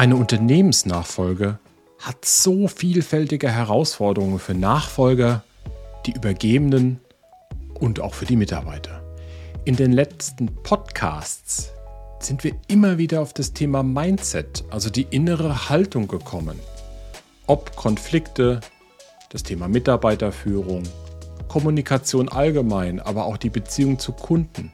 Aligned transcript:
Eine 0.00 0.16
Unternehmensnachfolge 0.16 1.58
hat 1.98 2.24
so 2.24 2.68
vielfältige 2.68 3.50
Herausforderungen 3.50 4.38
für 4.38 4.54
Nachfolger, 4.54 5.44
die 6.06 6.12
Übergebenen 6.12 7.00
und 7.74 8.00
auch 8.00 8.14
für 8.14 8.24
die 8.24 8.36
Mitarbeiter. 8.36 9.02
In 9.66 9.76
den 9.76 9.92
letzten 9.92 10.46
Podcasts 10.62 11.72
sind 12.18 12.44
wir 12.44 12.54
immer 12.66 12.96
wieder 12.96 13.20
auf 13.20 13.34
das 13.34 13.52
Thema 13.52 13.82
Mindset, 13.82 14.64
also 14.70 14.88
die 14.88 15.06
innere 15.10 15.68
Haltung 15.68 16.08
gekommen. 16.08 16.58
Ob 17.46 17.76
Konflikte, 17.76 18.60
das 19.28 19.42
Thema 19.42 19.68
Mitarbeiterführung, 19.68 20.84
Kommunikation 21.46 22.30
allgemein, 22.30 23.00
aber 23.00 23.26
auch 23.26 23.36
die 23.36 23.50
Beziehung 23.50 23.98
zu 23.98 24.12
Kunden. 24.12 24.72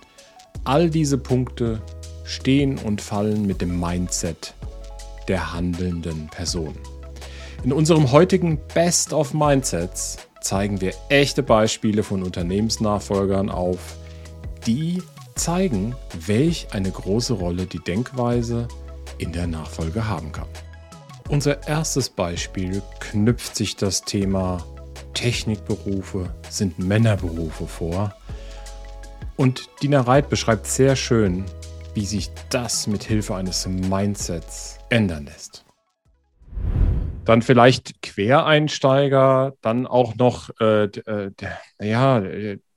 All 0.63 0.89
diese 0.89 1.19
Punkte 1.19 1.83
stehen 2.23 2.79
und 2.79 3.01
fallen 3.01 3.45
mit 3.45 3.61
dem 3.61 3.81
Mindset 3.81 4.55
der 5.29 5.53
handelnden 5.53 6.29
Person. 6.29 6.75
In 7.65 7.73
unserem 7.73 8.13
heutigen 8.13 8.59
Best 8.75 9.13
of 9.13 9.35
Mindsets 9.35 10.19
zeigen 10.41 10.81
wir 10.81 10.93
echte 11.09 11.43
Beispiele 11.43 12.03
von 12.03 12.23
Unternehmensnachfolgern 12.23 13.51
auf, 13.51 13.97
die 14.67 15.03
zeigen, 15.35 15.95
welch 16.27 16.69
eine 16.73 16.91
große 16.91 17.35
Rolle 17.35 17.67
die 17.67 17.83
Denkweise 17.83 18.69
in 19.19 19.33
der 19.33 19.47
Nachfolge 19.47 20.09
haben 20.09 20.33
kann. 20.33 20.49
Unser 21.29 21.67
erstes 21.67 22.09
Beispiel 22.09 22.83
knüpft 23.01 23.57
sich 23.57 23.77
das 23.77 24.03
Thema 24.03 24.65
Technikberufe 25.17 26.29
sind 26.51 26.79
Männerberufe 26.79 27.67
vor. 27.67 28.15
Und 29.35 29.69
Dina 29.83 30.03
Reit 30.03 30.29
beschreibt 30.29 30.67
sehr 30.67 30.95
schön, 30.95 31.45
wie 31.97 32.05
sich 32.05 32.31
das 32.51 32.87
mit 32.87 33.03
Hilfe 33.03 33.35
eines 33.35 33.67
Mindsets 33.67 34.79
ändern 34.91 35.25
lässt. 35.25 35.65
Dann 37.25 37.41
vielleicht 37.41 38.03
Quereinsteiger, 38.03 39.55
dann 39.63 39.87
auch 39.87 40.15
noch 40.15 40.51
äh, 40.61 40.85
äh, 40.85 41.31
ja, 41.81 42.23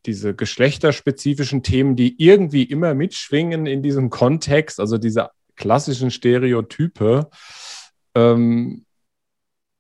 diese 0.06 0.34
geschlechterspezifischen 0.34 1.62
Themen, 1.64 1.98
die 1.98 2.16
irgendwie 2.18 2.64
immer 2.64 2.94
mitschwingen 2.94 3.66
in 3.66 3.84
diesem 3.84 4.10
Kontext, 4.10 4.80
also 4.80 4.98
diese 4.98 5.32
klassischen 5.58 6.10
Stereotype. 6.10 7.30
Ähm, 8.16 8.86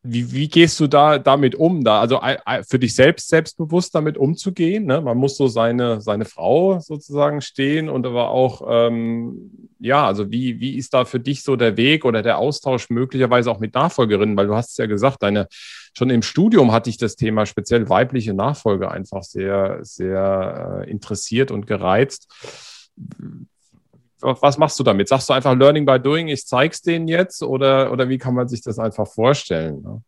wie, 0.01 0.31
wie 0.31 0.47
gehst 0.47 0.79
du 0.79 0.87
da 0.87 1.19
damit 1.19 1.55
um? 1.55 1.83
Da, 1.83 1.99
also 1.99 2.21
für 2.67 2.79
dich 2.79 2.95
selbst 2.95 3.27
selbstbewusst 3.27 3.93
damit 3.93 4.17
umzugehen. 4.17 4.85
Ne? 4.85 5.01
Man 5.01 5.17
muss 5.17 5.35
so 5.35 5.47
seine, 5.47 5.99
seine 5.99 6.23
Frau 6.23 6.79
sozusagen 6.79 7.41
stehen 7.41 7.89
und 7.89 8.05
aber 8.05 8.29
auch, 8.29 8.61
ähm, 8.69 9.69
ja, 9.79 10.07
also 10.07 10.31
wie, 10.31 10.59
wie 10.61 10.77
ist 10.77 10.93
da 10.93 11.03
für 11.03 11.19
dich 11.19 11.43
so 11.43 11.57
der 11.57 11.75
Weg 11.75 12.05
oder 12.05 12.21
der 12.21 12.37
Austausch 12.37 12.89
möglicherweise 12.89 13.51
auch 13.51 13.59
mit 13.59 13.73
Nachfolgerinnen? 13.73 14.37
Weil 14.37 14.47
du 14.47 14.55
hast 14.55 14.71
es 14.71 14.77
ja 14.77 14.85
gesagt, 14.85 15.21
deine, 15.21 15.47
schon 15.97 16.09
im 16.09 16.21
Studium 16.21 16.71
hatte 16.71 16.89
ich 16.89 16.97
das 16.97 17.17
Thema 17.17 17.45
speziell 17.45 17.89
weibliche 17.89 18.33
Nachfolge 18.33 18.89
einfach 18.89 19.23
sehr, 19.23 19.79
sehr 19.81 20.85
äh, 20.85 20.89
interessiert 20.89 21.51
und 21.51 21.67
gereizt 21.67 22.27
was 24.21 24.57
machst 24.57 24.79
du 24.79 24.83
damit? 24.83 25.07
Sagst 25.07 25.29
du 25.29 25.33
einfach 25.33 25.55
Learning 25.55 25.85
by 25.85 25.99
Doing, 25.99 26.27
ich 26.27 26.45
zeig's 26.45 26.81
denen 26.81 27.07
jetzt 27.07 27.41
oder, 27.41 27.91
oder 27.91 28.09
wie 28.09 28.17
kann 28.17 28.33
man 28.33 28.47
sich 28.47 28.61
das 28.61 28.79
einfach 28.79 29.07
vorstellen? 29.07 29.81
Ne? 29.81 30.01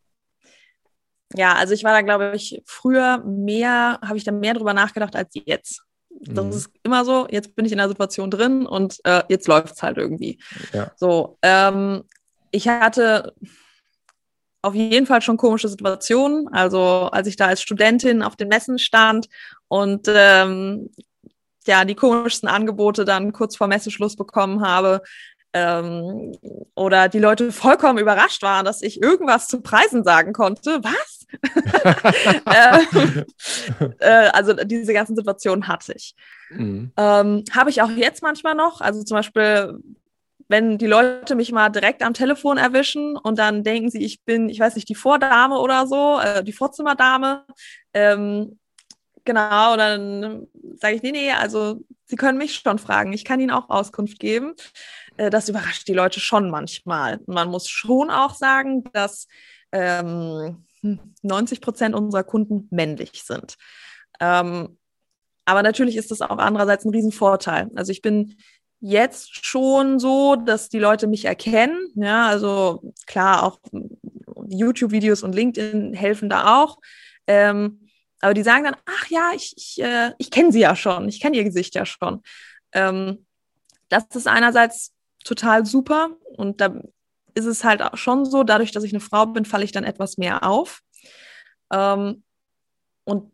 Ja, 1.36 1.54
also 1.54 1.73
ich 1.73 1.84
war 1.84 1.94
da, 1.94 2.02
glaube 2.02 2.34
ich, 2.36 2.62
früher 2.66 3.20
mehr, 3.20 4.00
habe 4.06 4.17
ich 4.17 4.23
da 4.23 4.32
mehr 4.32 4.54
drüber 4.54 4.73
nachgedacht 4.73 5.16
als 5.16 5.30
jetzt. 5.45 5.84
Das 6.09 6.45
mhm. 6.45 6.52
ist 6.52 6.70
immer 6.84 7.06
so, 7.06 7.28
jetzt 7.30 7.56
bin 7.56 7.66
ich 7.66 7.72
in 7.72 7.78
der 7.78 7.88
Situation 7.88 8.30
drin 8.30 8.66
und 8.66 9.00
äh, 9.06 9.23
jetzt 9.30 9.48
läuft 9.48 9.76
es 9.76 9.84
halt 9.84 9.98
irgendwie. 9.98 10.39
Ja. 10.73 10.92
So, 10.98 11.38
ähm, 11.42 12.04
ich 12.52 12.67
hatte 12.67 13.33
auf 14.61 14.76
jeden 14.76 15.08
Fall 15.08 15.21
schon 15.21 15.38
komische 15.38 15.70
Situationen. 15.70 16.48
Also 16.50 17.10
als 17.11 17.27
ich 17.27 17.36
da 17.36 17.48
als 17.48 17.61
Studentin 17.61 18.21
auf 18.21 18.36
den 18.36 18.50
Messen 18.50 18.77
stand 18.77 19.27
und 19.67 20.08
ähm, 20.08 20.89
ja, 21.67 21.86
die 21.86 21.95
komischsten 21.95 22.48
Angebote 22.48 23.05
dann 23.05 23.33
kurz 23.33 23.55
vor 23.55 23.67
Messeschluss 23.67 24.16
bekommen 24.16 24.66
habe. 24.66 25.02
Ähm, 25.54 26.33
oder 26.76 27.10
die 27.10 27.20
Leute 27.20 27.52
vollkommen 27.52 27.99
überrascht 27.99 28.42
waren, 28.42 28.64
dass 28.64 28.82
ich 28.82 29.02
irgendwas 29.02 29.48
zu 29.48 29.61
Preisen 29.61 30.04
sagen 30.04 30.32
konnte. 30.32 30.80
Was? 30.82 31.27
äh, 32.45 33.95
äh, 34.00 34.30
also 34.30 34.54
diese 34.54 34.94
ganzen 34.94 35.16
Situationen 35.16 35.67
hatte 35.67 35.94
ich. 35.94 36.16
Mhm. 36.52 36.92
Ähm, 36.95 37.44
Habe 37.52 37.70
ich 37.70 37.82
auch 37.82 37.89
jetzt 37.89 38.21
manchmal 38.23 38.55
noch. 38.55 38.80
Also 38.80 39.04
zum 39.04 39.16
Beispiel, 39.17 39.77
wenn 40.48 40.77
die 40.77 40.88
Leute 40.88 41.36
mich 41.36 41.52
mal 41.52 41.70
direkt 41.70 42.04
am 42.04 42.14
Telefon 42.14 42.58
erwischen 42.58 43.17
und 43.17 43.38
dann 43.38 43.64
denken 43.64 43.89
sie, 43.89 44.04
ich 44.04 44.23
bin, 44.23 44.50
ich 44.50 44.60
weiß 44.60 44.76
nicht, 44.76 44.89
die 44.89 44.95
Vordame 44.95 45.58
oder 45.60 45.88
so, 45.88 46.20
äh, 46.20 46.44
die 46.44 46.54
Vorzimmerdame, 46.54 47.45
ähm, 47.94 48.58
Genau, 49.23 49.77
dann 49.77 50.48
sage 50.77 50.95
ich, 50.95 51.04
nee, 51.04 51.11
nee, 51.11 51.32
also 51.32 51.82
Sie 52.05 52.15
können 52.17 52.37
mich 52.37 52.55
schon 52.55 52.77
fragen. 52.77 53.14
Ich 53.14 53.23
kann 53.23 53.39
Ihnen 53.39 53.52
auch 53.52 53.70
Auskunft 53.70 54.20
geben. 54.20 54.54
Äh, 55.17 55.30
das 55.30 55.48
überrascht 55.48 55.87
die 55.87 55.93
Leute 55.93 56.20
schon 56.20 56.49
manchmal. 56.49 57.20
Man 57.26 57.49
muss 57.49 57.70
schon 57.70 58.09
auch 58.09 58.36
sagen, 58.36 58.83
dass 58.92 59.27
ähm, 59.71 60.65
90 61.21 61.61
Prozent 61.61 61.95
unserer 61.95 62.23
Kunden 62.23 62.67
männlich 62.71 63.23
sind. 63.23 63.55
Ähm, 64.20 64.77
aber 65.45 65.64
natürlich 65.64 65.95
ist 65.95 66.11
das 66.11 66.21
auch 66.21 66.38
andererseits 66.38 66.86
ein 66.86 66.92
Riesenvorteil. 66.92 67.70
Also 67.76 67.92
ich 67.92 68.02
bin 68.02 68.36
jetzt 68.82 69.45
schon 69.45 69.99
so, 69.99 70.36
dass 70.36 70.70
die 70.70 70.80
Leute 70.80 71.08
mich 71.08 71.26
erkennen. 71.26 71.92
Ja, 71.95 72.27
also 72.27 72.93
klar, 73.05 73.43
auch 73.43 73.59
YouTube-Videos 74.49 75.23
und 75.23 75.33
LinkedIn 75.33 75.93
helfen 75.93 76.30
da 76.30 76.61
auch. 76.61 76.77
Ähm, 77.27 77.88
aber 78.21 78.33
die 78.33 78.43
sagen 78.43 78.64
dann, 78.64 78.76
ach 78.86 79.08
ja, 79.09 79.32
ich, 79.36 79.54
ich, 79.58 79.82
äh, 79.82 80.14
ich 80.17 80.32
kenne 80.32 80.52
sie 80.52 80.59
ja 80.59 80.76
schon, 80.76 81.09
ich 81.09 81.20
kenne 81.20 81.37
ihr 81.37 81.43
Gesicht 81.43 81.76
ja 81.76 81.86
schon. 81.86 82.21
Ähm, 82.71 83.26
das 83.89 84.05
ist 84.14 84.27
einerseits 84.27 84.93
total 85.23 85.65
super 85.65 86.11
und 86.37 86.61
da 86.61 86.80
ist 87.33 87.45
es 87.45 87.64
halt 87.64 87.82
auch 87.82 87.98
schon 87.98 88.26
so, 88.26 88.43
dadurch, 88.43 88.71
dass 88.71 88.83
ich 88.83 88.93
eine 88.93 88.99
Frau 88.99 89.26
bin, 89.26 89.45
falle 89.45 89.64
ich 89.64 89.71
dann 89.71 89.83
etwas 89.83 90.17
mehr 90.17 90.43
auf. 90.43 90.82
Ähm, 91.71 92.23
und 93.04 93.32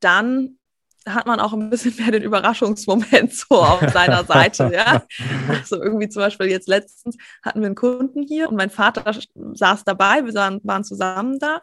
dann 0.00 0.58
hat 1.06 1.26
man 1.26 1.40
auch 1.40 1.52
ein 1.52 1.70
bisschen 1.70 1.94
mehr 1.98 2.10
den 2.10 2.22
Überraschungsmoment 2.22 3.32
so 3.32 3.56
auf 3.56 3.80
seiner 3.92 4.24
Seite, 4.24 4.70
ja. 4.72 5.06
Also 5.48 5.82
irgendwie 5.82 6.08
zum 6.08 6.20
Beispiel 6.20 6.46
jetzt 6.48 6.68
letztens 6.68 7.16
hatten 7.42 7.60
wir 7.60 7.66
einen 7.66 7.74
Kunden 7.74 8.22
hier 8.22 8.48
und 8.48 8.56
mein 8.56 8.70
Vater 8.70 9.10
saß 9.34 9.84
dabei, 9.84 10.24
wir 10.24 10.34
waren 10.34 10.84
zusammen 10.84 11.38
da 11.38 11.60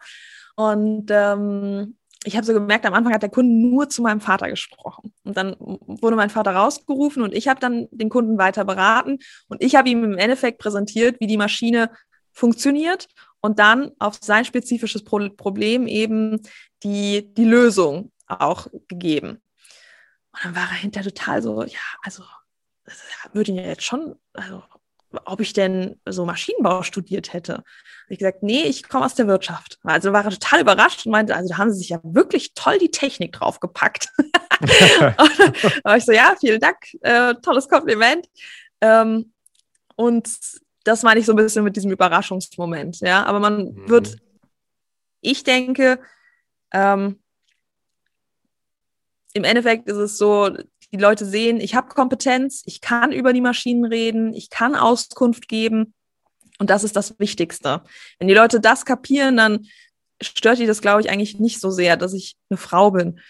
und 0.56 1.10
ähm, 1.10 1.96
ich 2.24 2.36
habe 2.36 2.46
so 2.46 2.52
gemerkt, 2.52 2.86
am 2.86 2.94
Anfang 2.94 3.12
hat 3.12 3.22
der 3.22 3.30
Kunde 3.30 3.52
nur 3.52 3.88
zu 3.88 4.02
meinem 4.02 4.20
Vater 4.20 4.48
gesprochen. 4.48 5.12
Und 5.24 5.36
dann 5.36 5.56
wurde 5.58 6.16
mein 6.16 6.30
Vater 6.30 6.52
rausgerufen 6.52 7.22
und 7.22 7.32
ich 7.32 7.48
habe 7.48 7.60
dann 7.60 7.86
den 7.90 8.08
Kunden 8.08 8.38
weiter 8.38 8.64
beraten 8.64 9.18
und 9.48 9.62
ich 9.62 9.76
habe 9.76 9.88
ihm 9.88 10.02
im 10.02 10.18
Endeffekt 10.18 10.58
präsentiert, 10.58 11.20
wie 11.20 11.26
die 11.26 11.36
Maschine 11.36 11.90
funktioniert 12.32 13.08
und 13.40 13.58
dann 13.58 13.92
auf 13.98 14.18
sein 14.20 14.44
spezifisches 14.44 15.04
Pro 15.04 15.28
Problem 15.30 15.86
eben 15.86 16.40
die, 16.82 17.32
die 17.34 17.44
Lösung 17.44 18.12
auch 18.26 18.66
gegeben. 18.88 19.40
Und 20.32 20.44
dann 20.44 20.56
war 20.56 20.68
er 20.70 20.76
hinterher 20.76 21.10
total 21.12 21.42
so, 21.42 21.62
ja, 21.62 21.78
also 22.02 22.24
würde 23.32 23.52
ihn 23.52 23.58
ja 23.58 23.64
jetzt 23.66 23.84
schon, 23.84 24.16
also 24.32 24.62
ob 25.24 25.40
ich 25.40 25.52
denn 25.52 26.00
so 26.06 26.24
Maschinenbau 26.24 26.82
studiert 26.82 27.32
hätte. 27.32 27.64
Ich 28.08 28.18
gesagt, 28.18 28.42
nee, 28.42 28.62
ich 28.62 28.88
komme 28.88 29.04
aus 29.04 29.14
der 29.14 29.26
Wirtschaft. 29.26 29.78
Also 29.82 30.12
war 30.12 30.24
er 30.24 30.30
total 30.30 30.60
überrascht 30.60 31.06
und 31.06 31.12
meinte, 31.12 31.34
also 31.34 31.48
da 31.48 31.58
haben 31.58 31.72
sie 31.72 31.78
sich 31.78 31.88
ja 31.88 32.00
wirklich 32.02 32.54
toll 32.54 32.78
die 32.78 32.90
Technik 32.90 33.32
draufgepackt. 33.32 34.08
da 34.60 35.16
war 35.82 35.96
ich 35.96 36.04
so, 36.04 36.12
ja, 36.12 36.34
vielen 36.38 36.60
Dank, 36.60 36.76
äh, 37.00 37.34
tolles 37.42 37.68
Kompliment. 37.68 38.28
Ähm, 38.80 39.32
und 39.96 40.28
das 40.84 41.02
meine 41.02 41.20
ich 41.20 41.26
so 41.26 41.32
ein 41.32 41.36
bisschen 41.36 41.64
mit 41.64 41.74
diesem 41.76 41.90
Überraschungsmoment, 41.90 43.00
ja. 43.00 43.24
Aber 43.24 43.40
man 43.40 43.72
mhm. 43.72 43.88
wird, 43.88 44.16
ich 45.20 45.42
denke, 45.42 45.98
ähm, 46.72 47.18
im 49.32 49.44
Endeffekt 49.44 49.88
ist 49.88 49.96
es 49.96 50.16
so, 50.16 50.56
die 50.92 50.98
Leute 50.98 51.24
sehen, 51.24 51.60
ich 51.60 51.74
habe 51.74 51.88
Kompetenz, 51.88 52.62
ich 52.64 52.80
kann 52.80 53.12
über 53.12 53.32
die 53.32 53.40
Maschinen 53.40 53.84
reden, 53.84 54.32
ich 54.34 54.50
kann 54.50 54.74
Auskunft 54.74 55.48
geben. 55.48 55.94
Und 56.58 56.70
das 56.70 56.84
ist 56.84 56.96
das 56.96 57.18
Wichtigste. 57.18 57.82
Wenn 58.18 58.28
die 58.28 58.34
Leute 58.34 58.60
das 58.60 58.84
kapieren, 58.84 59.36
dann 59.36 59.66
stört 60.22 60.58
die 60.58 60.66
das, 60.66 60.80
glaube 60.80 61.00
ich, 61.00 61.10
eigentlich 61.10 61.38
nicht 61.38 61.60
so 61.60 61.70
sehr, 61.70 61.96
dass 61.96 62.14
ich 62.14 62.36
eine 62.48 62.56
Frau 62.56 62.90
bin. 62.92 63.20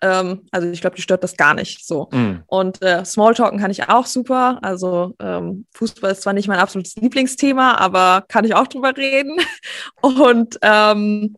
Ähm, 0.00 0.42
also 0.50 0.68
ich 0.68 0.80
glaube, 0.80 0.96
die 0.96 1.02
stört 1.02 1.22
das 1.22 1.36
gar 1.36 1.54
nicht 1.54 1.86
so. 1.86 2.08
Mm. 2.10 2.42
Und 2.46 2.82
äh, 2.82 3.04
Smalltalken 3.04 3.60
kann 3.60 3.70
ich 3.70 3.88
auch 3.88 4.06
super. 4.06 4.58
Also 4.62 5.14
ähm, 5.20 5.66
Fußball 5.72 6.12
ist 6.12 6.22
zwar 6.22 6.32
nicht 6.32 6.48
mein 6.48 6.58
absolutes 6.58 6.96
Lieblingsthema, 6.96 7.76
aber 7.76 8.24
kann 8.28 8.44
ich 8.44 8.54
auch 8.54 8.66
drüber 8.66 8.96
reden. 8.96 9.38
Und 10.02 10.58
ähm, 10.62 11.36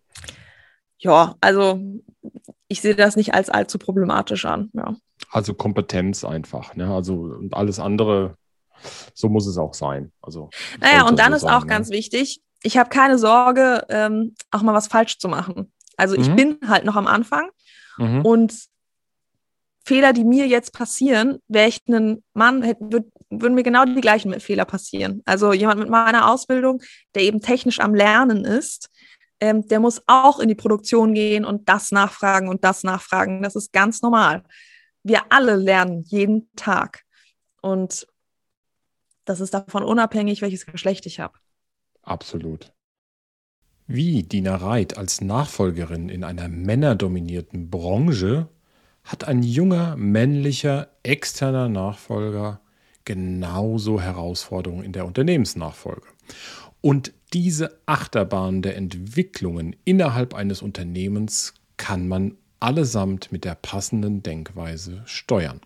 ja, 0.98 1.36
also 1.40 1.80
ich 2.68 2.80
sehe 2.80 2.94
das 2.94 3.16
nicht 3.16 3.34
als 3.34 3.48
allzu 3.48 3.78
problematisch 3.78 4.44
an. 4.44 4.70
Ja. 4.74 4.96
Also 5.30 5.54
Kompetenz 5.54 6.24
einfach. 6.24 6.74
Ne? 6.74 6.92
Also 6.92 7.14
und 7.14 7.54
alles 7.54 7.78
andere 7.78 8.36
so 9.14 9.28
muss 9.28 9.46
es 9.46 9.58
auch 9.58 9.74
sein. 9.74 10.12
Also, 10.20 10.50
naja, 10.80 11.06
und 11.06 11.18
dann 11.18 11.32
so 11.32 11.36
ist 11.36 11.42
sein, 11.42 11.54
auch 11.54 11.62
ne? 11.62 11.68
ganz 11.68 11.90
wichtig, 11.90 12.42
ich 12.62 12.76
habe 12.76 12.90
keine 12.90 13.18
Sorge, 13.18 13.84
ähm, 13.88 14.34
auch 14.50 14.62
mal 14.62 14.74
was 14.74 14.88
falsch 14.88 15.18
zu 15.18 15.28
machen. 15.28 15.72
Also 15.96 16.16
ich 16.16 16.28
mhm. 16.28 16.36
bin 16.36 16.58
halt 16.66 16.84
noch 16.84 16.96
am 16.96 17.06
Anfang 17.06 17.48
mhm. 17.98 18.22
und 18.22 18.54
Fehler, 19.84 20.12
die 20.12 20.24
mir 20.24 20.46
jetzt 20.48 20.72
passieren, 20.72 21.38
wäre 21.46 21.68
ich 21.68 21.80
ein 21.88 22.22
Mann, 22.34 22.62
hätte, 22.62 22.80
würd, 22.90 23.06
würden 23.30 23.54
mir 23.54 23.62
genau 23.62 23.84
die 23.84 24.00
gleichen 24.00 24.38
Fehler 24.40 24.64
passieren. 24.64 25.22
Also 25.26 25.52
jemand 25.52 25.78
mit 25.78 25.88
meiner 25.88 26.30
Ausbildung, 26.30 26.82
der 27.14 27.22
eben 27.22 27.40
technisch 27.40 27.78
am 27.78 27.94
Lernen 27.94 28.44
ist, 28.44 28.90
ähm, 29.40 29.66
der 29.68 29.80
muss 29.80 30.02
auch 30.06 30.38
in 30.38 30.48
die 30.48 30.54
Produktion 30.54 31.14
gehen 31.14 31.44
und 31.44 31.68
das 31.68 31.92
nachfragen 31.92 32.48
und 32.48 32.64
das 32.64 32.82
nachfragen. 32.82 33.42
Das 33.42 33.56
ist 33.56 33.72
ganz 33.72 34.02
normal. 34.02 34.42
Wir 35.02 35.22
alle 35.30 35.56
lernen 35.56 36.02
jeden 36.06 36.50
Tag. 36.56 37.02
Und 37.60 38.06
das 39.24 39.40
ist 39.40 39.54
davon 39.54 39.82
unabhängig, 39.82 40.42
welches 40.42 40.66
Geschlecht 40.66 41.06
ich 41.06 41.20
habe. 41.20 41.38
Absolut. 42.02 42.72
Wie 43.86 44.22
Dina 44.22 44.56
Reit 44.56 44.96
als 44.96 45.20
Nachfolgerin 45.20 46.08
in 46.08 46.24
einer 46.24 46.48
männerdominierten 46.48 47.70
Branche 47.70 48.48
hat 49.04 49.24
ein 49.24 49.42
junger 49.42 49.96
männlicher 49.96 50.88
externer 51.04 51.68
Nachfolger 51.68 52.60
genauso 53.04 54.00
Herausforderungen 54.00 54.82
in 54.82 54.92
der 54.92 55.06
Unternehmensnachfolge. 55.06 56.08
Und 56.80 57.12
diese 57.32 57.78
Achterbahn 57.86 58.62
der 58.62 58.76
Entwicklungen 58.76 59.76
innerhalb 59.84 60.34
eines 60.34 60.62
Unternehmens 60.62 61.54
kann 61.76 62.08
man 62.08 62.36
allesamt 62.60 63.32
mit 63.32 63.44
der 63.44 63.54
passenden 63.54 64.22
Denkweise 64.22 65.02
steuern. 65.06 65.60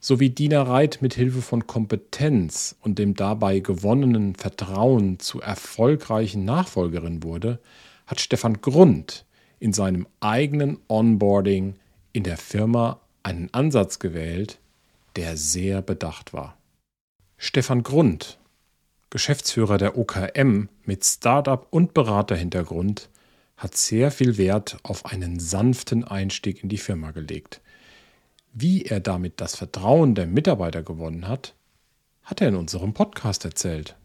So 0.00 0.18
wie 0.18 0.30
Dina 0.30 0.62
Reit 0.62 0.98
mit 1.00 1.14
Hilfe 1.14 1.42
von 1.42 1.66
Kompetenz 1.66 2.76
und 2.80 2.98
dem 2.98 3.14
dabei 3.14 3.60
gewonnenen 3.60 4.34
Vertrauen 4.34 5.20
zu 5.20 5.40
erfolgreichen 5.40 6.44
Nachfolgerin 6.44 7.22
wurde, 7.22 7.60
hat 8.06 8.20
Stefan 8.20 8.60
Grund 8.60 9.24
in 9.60 9.72
seinem 9.72 10.08
eigenen 10.18 10.78
Onboarding 10.88 11.76
in 12.12 12.24
der 12.24 12.36
Firma 12.36 13.00
einen 13.22 13.48
Ansatz 13.52 14.00
gewählt, 14.00 14.58
der 15.14 15.36
sehr 15.36 15.82
bedacht 15.82 16.32
war. 16.32 16.56
Stefan 17.36 17.84
Grund, 17.84 18.38
Geschäftsführer 19.12 19.76
der 19.76 19.98
OKM 19.98 20.70
mit 20.86 21.04
Startup 21.04 21.66
und 21.68 21.92
Beraterhintergrund, 21.92 23.10
hat 23.58 23.76
sehr 23.76 24.10
viel 24.10 24.38
Wert 24.38 24.78
auf 24.84 25.04
einen 25.04 25.38
sanften 25.38 26.02
Einstieg 26.02 26.62
in 26.62 26.70
die 26.70 26.78
Firma 26.78 27.10
gelegt. 27.10 27.60
Wie 28.54 28.86
er 28.86 29.00
damit 29.00 29.38
das 29.42 29.54
Vertrauen 29.54 30.14
der 30.14 30.26
Mitarbeiter 30.26 30.82
gewonnen 30.82 31.28
hat, 31.28 31.54
hat 32.22 32.40
er 32.40 32.48
in 32.48 32.56
unserem 32.56 32.94
Podcast 32.94 33.44
erzählt. 33.44 33.96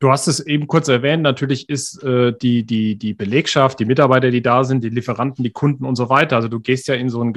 Du 0.00 0.10
hast 0.10 0.26
es 0.26 0.40
eben 0.40 0.66
kurz 0.66 0.88
erwähnt, 0.88 1.22
natürlich 1.22 1.68
ist 1.68 2.02
äh, 2.02 2.32
die, 2.42 2.64
die, 2.64 2.96
die 2.96 3.14
Belegschaft, 3.14 3.78
die 3.80 3.84
Mitarbeiter, 3.84 4.30
die 4.30 4.42
da 4.42 4.64
sind, 4.64 4.84
die 4.84 4.90
Lieferanten, 4.90 5.44
die 5.44 5.52
Kunden 5.52 5.86
und 5.86 5.96
so 5.96 6.08
weiter. 6.08 6.36
Also 6.36 6.48
du 6.48 6.60
gehst 6.60 6.88
ja 6.88 6.94
in 6.94 7.08
so 7.08 7.22
ein, 7.22 7.32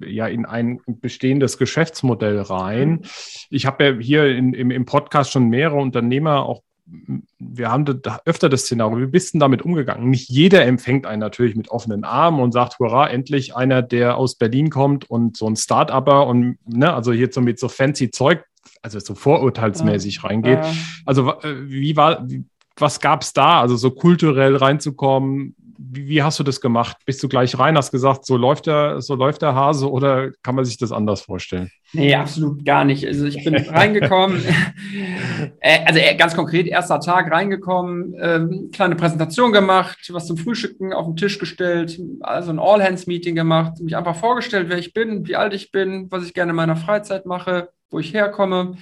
ja, 0.00 0.26
in 0.26 0.46
ein 0.46 0.80
bestehendes 0.86 1.58
Geschäftsmodell 1.58 2.40
rein. 2.40 3.02
Ich 3.50 3.66
habe 3.66 3.84
ja 3.84 3.92
hier 3.98 4.26
in, 4.36 4.54
im, 4.54 4.70
im 4.70 4.84
Podcast 4.84 5.32
schon 5.32 5.48
mehrere 5.48 5.76
Unternehmer 5.76 6.44
auch 6.44 6.62
wir 7.38 7.70
haben 7.70 7.84
da 7.84 8.20
öfter 8.24 8.48
das 8.48 8.62
Szenario, 8.62 8.98
wie 8.98 9.10
bist 9.10 9.34
du 9.34 9.38
damit 9.38 9.62
umgegangen? 9.62 10.08
Nicht 10.08 10.28
jeder 10.28 10.64
empfängt 10.64 11.06
einen 11.06 11.20
natürlich 11.20 11.54
mit 11.54 11.70
offenen 11.70 12.04
Armen 12.04 12.40
und 12.40 12.52
sagt, 12.52 12.78
hurra, 12.78 13.08
endlich 13.08 13.54
einer, 13.54 13.82
der 13.82 14.16
aus 14.16 14.36
Berlin 14.36 14.70
kommt 14.70 15.08
und 15.10 15.36
so 15.36 15.46
ein 15.48 15.56
Start-Upper 15.56 16.26
und, 16.26 16.58
ne, 16.66 16.92
also 16.92 17.12
hier 17.12 17.28
so 17.30 17.40
mit 17.40 17.58
so 17.58 17.68
fancy 17.68 18.10
Zeug 18.10 18.42
also 18.82 18.98
so 18.98 19.14
vorurteilsmäßig 19.14 20.16
ja. 20.16 20.22
reingeht. 20.22 20.64
Ja. 20.64 20.72
Also 21.06 21.32
äh, 21.42 21.68
wie 21.68 21.96
war, 21.96 22.26
was 22.76 23.00
gab 23.00 23.22
es 23.22 23.32
da? 23.32 23.60
Also 23.60 23.76
so 23.76 23.90
kulturell 23.90 24.56
reinzukommen, 24.56 25.54
wie, 25.78 26.08
wie, 26.08 26.22
hast 26.22 26.40
du 26.40 26.42
das 26.42 26.60
gemacht? 26.60 26.96
Bist 27.06 27.22
du 27.22 27.28
gleich 27.28 27.56
rein, 27.56 27.76
hast 27.76 27.92
gesagt, 27.92 28.26
so 28.26 28.36
läuft 28.36 28.66
der, 28.66 29.00
so 29.00 29.14
läuft 29.14 29.42
der 29.42 29.54
Hase 29.54 29.90
oder 29.90 30.32
kann 30.42 30.56
man 30.56 30.64
sich 30.64 30.76
das 30.76 30.90
anders 30.90 31.20
vorstellen? 31.20 31.70
Nee, 31.92 32.16
absolut 32.16 32.64
gar 32.64 32.84
nicht. 32.84 33.06
Also 33.06 33.26
ich 33.26 33.44
bin 33.44 33.54
reingekommen, 33.68 34.42
äh, 35.60 35.84
also 35.86 36.00
äh, 36.00 36.16
ganz 36.16 36.34
konkret, 36.34 36.66
erster 36.66 36.98
Tag 36.98 37.30
reingekommen, 37.30 38.14
ähm, 38.20 38.70
kleine 38.72 38.96
Präsentation 38.96 39.52
gemacht, 39.52 39.98
was 40.10 40.26
zum 40.26 40.36
Frühstücken 40.36 40.92
auf 40.92 41.06
den 41.06 41.16
Tisch 41.16 41.38
gestellt, 41.38 42.00
also 42.20 42.50
ein 42.50 42.58
All-Hands-Meeting 42.58 43.36
gemacht, 43.36 43.80
mich 43.80 43.96
einfach 43.96 44.16
vorgestellt, 44.16 44.68
wer 44.68 44.78
ich 44.78 44.92
bin, 44.92 45.28
wie 45.28 45.36
alt 45.36 45.54
ich 45.54 45.70
bin, 45.70 46.10
was 46.10 46.24
ich 46.24 46.34
gerne 46.34 46.50
in 46.50 46.56
meiner 46.56 46.76
Freizeit 46.76 47.24
mache, 47.24 47.68
wo 47.90 47.98
ich 47.98 48.14
herkomme 48.14 48.76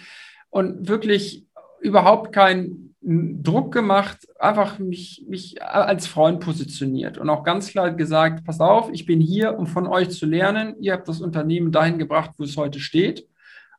und 0.50 0.88
wirklich 0.88 1.47
überhaupt 1.81 2.32
kein 2.32 2.94
Druck 3.08 3.73
gemacht, 3.73 4.26
einfach 4.41 4.81
mich, 4.81 5.25
mich 5.29 5.62
als 5.62 6.08
Freund 6.08 6.41
positioniert 6.41 7.19
und 7.19 7.31
auch 7.31 7.44
ganz 7.44 7.69
klar 7.69 7.93
gesagt, 7.93 8.44
pass 8.44 8.58
auf, 8.58 8.91
ich 8.93 9.06
bin 9.06 9.20
hier, 9.20 9.56
um 9.56 9.69
von 9.69 9.87
euch 9.87 10.11
zu 10.11 10.26
lernen. 10.26 10.75
Ihr 10.81 10.93
habt 10.93 11.06
das 11.06 11.20
Unternehmen 11.20 11.70
dahin 11.70 11.99
gebracht, 11.99 12.32
wo 12.37 12.43
es 12.43 12.56
heute 12.56 12.81
steht. 12.81 13.29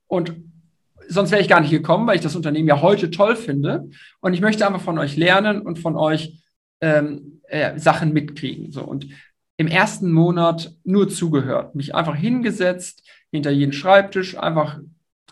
Und 0.08 0.34
sonst 1.10 1.32
wäre 1.32 1.42
ich 1.42 1.50
gar 1.50 1.60
nicht 1.60 1.72
gekommen, 1.72 2.08
weil 2.08 2.16
ich 2.16 2.22
das 2.22 2.38
Unternehmen 2.38 2.70
ja 2.70 2.82
heute 2.82 3.12
toll 3.12 3.36
finde. 3.36 3.90
Und 4.22 4.34
ich 4.34 4.40
möchte 4.40 4.66
einfach 4.66 4.82
von 4.82 4.98
euch 4.98 5.18
lernen 5.18 5.62
und 5.62 5.78
von 5.78 5.98
euch 5.98 6.42
ähm, 6.80 7.42
äh, 7.50 7.78
Sachen 7.78 8.14
mitkriegen. 8.14 8.72
So. 8.72 8.84
Und 8.84 9.08
im 9.58 9.68
ersten 9.68 10.12
Monat 10.12 10.74
nur 10.86 11.10
zugehört, 11.10 11.76
mich 11.76 11.96
einfach 11.96 12.16
hingesetzt, 12.16 13.04
hinter 13.32 13.52
jeden 13.52 13.74
Schreibtisch, 13.74 14.38
einfach 14.38 14.80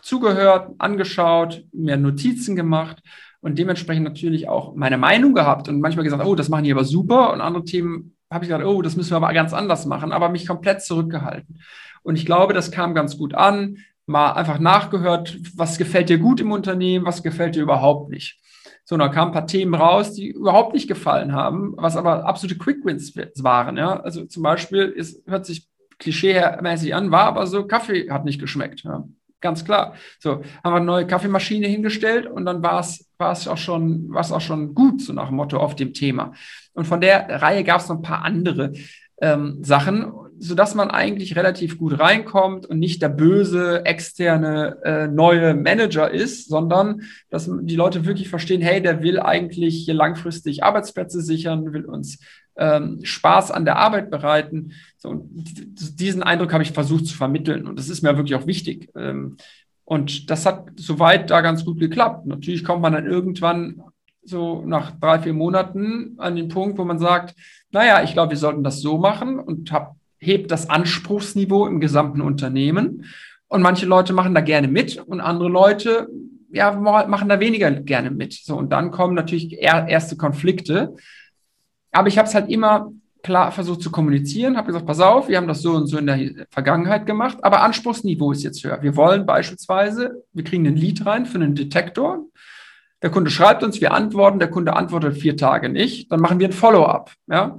zugehört, 0.06 0.70
angeschaut, 0.78 1.64
mir 1.72 1.96
Notizen 1.96 2.54
gemacht 2.54 3.02
und 3.40 3.58
dementsprechend 3.58 4.04
natürlich 4.04 4.48
auch 4.48 4.76
meine 4.76 4.98
Meinung 4.98 5.34
gehabt 5.34 5.68
und 5.68 5.80
manchmal 5.80 6.04
gesagt, 6.04 6.24
oh, 6.24 6.36
das 6.36 6.48
machen 6.48 6.62
die 6.62 6.72
aber 6.72 6.84
super 6.84 7.32
und 7.32 7.40
andere 7.40 7.64
Themen 7.64 8.16
habe 8.30 8.44
ich 8.44 8.48
gesagt, 8.48 8.64
oh, 8.64 8.82
das 8.82 8.96
müssen 8.96 9.10
wir 9.10 9.16
aber 9.16 9.32
ganz 9.32 9.52
anders 9.52 9.84
machen, 9.84 10.12
aber 10.12 10.28
mich 10.28 10.46
komplett 10.46 10.82
zurückgehalten. 10.82 11.60
Und 12.02 12.14
ich 12.14 12.24
glaube, 12.24 12.54
das 12.54 12.70
kam 12.70 12.94
ganz 12.94 13.18
gut 13.18 13.34
an, 13.34 13.78
mal 14.06 14.32
einfach 14.32 14.60
nachgehört, 14.60 15.38
was 15.56 15.76
gefällt 15.76 16.08
dir 16.08 16.18
gut 16.18 16.40
im 16.40 16.52
Unternehmen, 16.52 17.04
was 17.04 17.24
gefällt 17.24 17.56
dir 17.56 17.62
überhaupt 17.62 18.08
nicht. 18.10 18.38
So, 18.84 18.96
da 18.96 19.08
kamen 19.08 19.32
ein 19.32 19.34
paar 19.34 19.48
Themen 19.48 19.74
raus, 19.74 20.12
die 20.12 20.30
überhaupt 20.30 20.72
nicht 20.72 20.86
gefallen 20.86 21.32
haben, 21.32 21.74
was 21.76 21.96
aber 21.96 22.24
absolute 22.26 22.58
Quick 22.58 22.84
Wins 22.84 23.16
waren. 23.42 23.76
Ja? 23.76 23.98
Also 24.00 24.24
zum 24.24 24.44
Beispiel, 24.44 24.94
es 24.96 25.20
hört 25.26 25.46
sich 25.46 25.66
klischeemäßig 25.98 26.94
an, 26.94 27.10
war 27.10 27.24
aber 27.24 27.48
so, 27.48 27.66
Kaffee 27.66 28.08
hat 28.08 28.24
nicht 28.24 28.40
geschmeckt. 28.40 28.84
Ja? 28.84 29.04
Ganz 29.40 29.64
klar. 29.64 29.94
So, 30.18 30.42
haben 30.64 30.72
wir 30.72 30.76
eine 30.76 30.84
neue 30.84 31.06
Kaffeemaschine 31.06 31.66
hingestellt 31.66 32.26
und 32.26 32.44
dann 32.46 32.62
war 32.62 32.80
es 32.80 33.08
war 33.18 33.32
es 33.32 33.48
auch 33.48 33.56
schon 33.58 34.12
war 34.12 34.20
es 34.20 34.32
auch 34.32 34.40
schon 34.40 34.74
gut 34.74 35.00
so 35.00 35.12
nach 35.12 35.28
dem 35.28 35.36
Motto 35.36 35.58
auf 35.58 35.74
dem 35.74 35.94
Thema. 35.94 36.32
Und 36.74 36.86
von 36.86 37.00
der 37.00 37.42
Reihe 37.42 37.64
gab 37.64 37.80
es 37.80 37.88
noch 37.88 37.96
ein 37.96 38.02
paar 38.02 38.24
andere 38.24 38.72
ähm, 39.20 39.62
Sachen, 39.62 40.12
so 40.38 40.54
dass 40.54 40.74
man 40.74 40.90
eigentlich 40.90 41.36
relativ 41.36 41.78
gut 41.78 41.98
reinkommt 41.98 42.66
und 42.66 42.78
nicht 42.78 43.00
der 43.00 43.08
böse 43.08 43.84
externe 43.84 44.78
äh, 44.84 45.08
neue 45.08 45.54
Manager 45.54 46.10
ist, 46.10 46.48
sondern 46.48 47.02
dass 47.30 47.50
die 47.62 47.76
Leute 47.76 48.04
wirklich 48.04 48.28
verstehen, 48.28 48.60
hey, 48.60 48.82
der 48.82 49.02
will 49.02 49.18
eigentlich 49.18 49.84
hier 49.84 49.94
langfristig 49.94 50.62
Arbeitsplätze 50.62 51.22
sichern, 51.22 51.72
will 51.72 51.86
uns 51.86 52.18
ähm, 52.56 53.00
Spaß 53.02 53.50
an 53.50 53.64
der 53.64 53.76
Arbeit 53.76 54.10
bereiten. 54.10 54.72
So, 54.98 55.26
diesen 55.30 56.22
Eindruck 56.22 56.52
habe 56.52 56.62
ich 56.62 56.72
versucht 56.72 57.06
zu 57.06 57.16
vermitteln 57.16 57.66
und 57.66 57.78
das 57.78 57.88
ist 57.88 58.02
mir 58.02 58.16
wirklich 58.16 58.34
auch 58.34 58.46
wichtig. 58.46 58.90
Ähm, 58.96 59.36
und 59.84 60.30
das 60.30 60.46
hat 60.46 60.68
soweit 60.76 61.30
da 61.30 61.40
ganz 61.42 61.64
gut 61.64 61.78
geklappt. 61.78 62.26
Natürlich 62.26 62.64
kommt 62.64 62.82
man 62.82 62.92
dann 62.92 63.06
irgendwann 63.06 63.82
so 64.22 64.62
nach 64.66 64.98
drei, 64.98 65.20
vier 65.20 65.34
Monaten 65.34 66.14
an 66.18 66.34
den 66.34 66.48
Punkt, 66.48 66.78
wo 66.78 66.84
man 66.84 66.98
sagt, 66.98 67.36
naja, 67.70 68.02
ich 68.02 68.12
glaube, 68.12 68.30
wir 68.30 68.38
sollten 68.38 68.64
das 68.64 68.80
so 68.80 68.98
machen 68.98 69.38
und 69.38 69.70
hab, 69.70 69.94
hebt 70.18 70.50
das 70.50 70.68
Anspruchsniveau 70.68 71.66
im 71.66 71.78
gesamten 71.78 72.20
Unternehmen. 72.20 73.04
Und 73.46 73.62
manche 73.62 73.86
Leute 73.86 74.12
machen 74.12 74.34
da 74.34 74.40
gerne 74.40 74.66
mit 74.66 74.96
und 74.98 75.20
andere 75.20 75.48
Leute 75.48 76.08
ja, 76.56 76.72
machen 76.72 77.28
da 77.28 77.40
weniger 77.40 77.70
gerne 77.70 78.10
mit. 78.10 78.32
So, 78.32 78.56
und 78.56 78.70
dann 78.70 78.90
kommen 78.90 79.14
natürlich 79.14 79.58
erste 79.58 80.16
Konflikte. 80.16 80.94
Aber 81.92 82.08
ich 82.08 82.18
habe 82.18 82.28
es 82.28 82.34
halt 82.34 82.50
immer 82.50 82.92
klar 83.22 83.50
versucht 83.50 83.82
zu 83.82 83.90
kommunizieren, 83.90 84.56
habe 84.56 84.68
gesagt, 84.68 84.86
pass 84.86 85.00
auf, 85.00 85.28
wir 85.28 85.36
haben 85.36 85.48
das 85.48 85.60
so 85.60 85.72
und 85.72 85.88
so 85.88 85.98
in 85.98 86.06
der 86.06 86.46
Vergangenheit 86.50 87.06
gemacht, 87.06 87.38
aber 87.42 87.62
Anspruchsniveau 87.62 88.30
ist 88.30 88.44
jetzt 88.44 88.62
höher. 88.62 88.80
Wir 88.82 88.94
wollen 88.94 89.26
beispielsweise, 89.26 90.22
wir 90.32 90.44
kriegen 90.44 90.66
ein 90.66 90.76
Lied 90.76 91.04
rein 91.04 91.26
für 91.26 91.38
einen 91.38 91.56
Detektor. 91.56 92.20
Der 93.02 93.10
Kunde 93.10 93.30
schreibt 93.30 93.64
uns, 93.64 93.80
wir 93.80 93.92
antworten, 93.92 94.38
der 94.38 94.48
Kunde 94.48 94.76
antwortet 94.76 95.18
vier 95.18 95.36
Tage 95.36 95.68
nicht, 95.68 96.12
dann 96.12 96.20
machen 96.20 96.38
wir 96.38 96.48
ein 96.48 96.52
Follow-up. 96.52 97.12
Ja? 97.26 97.56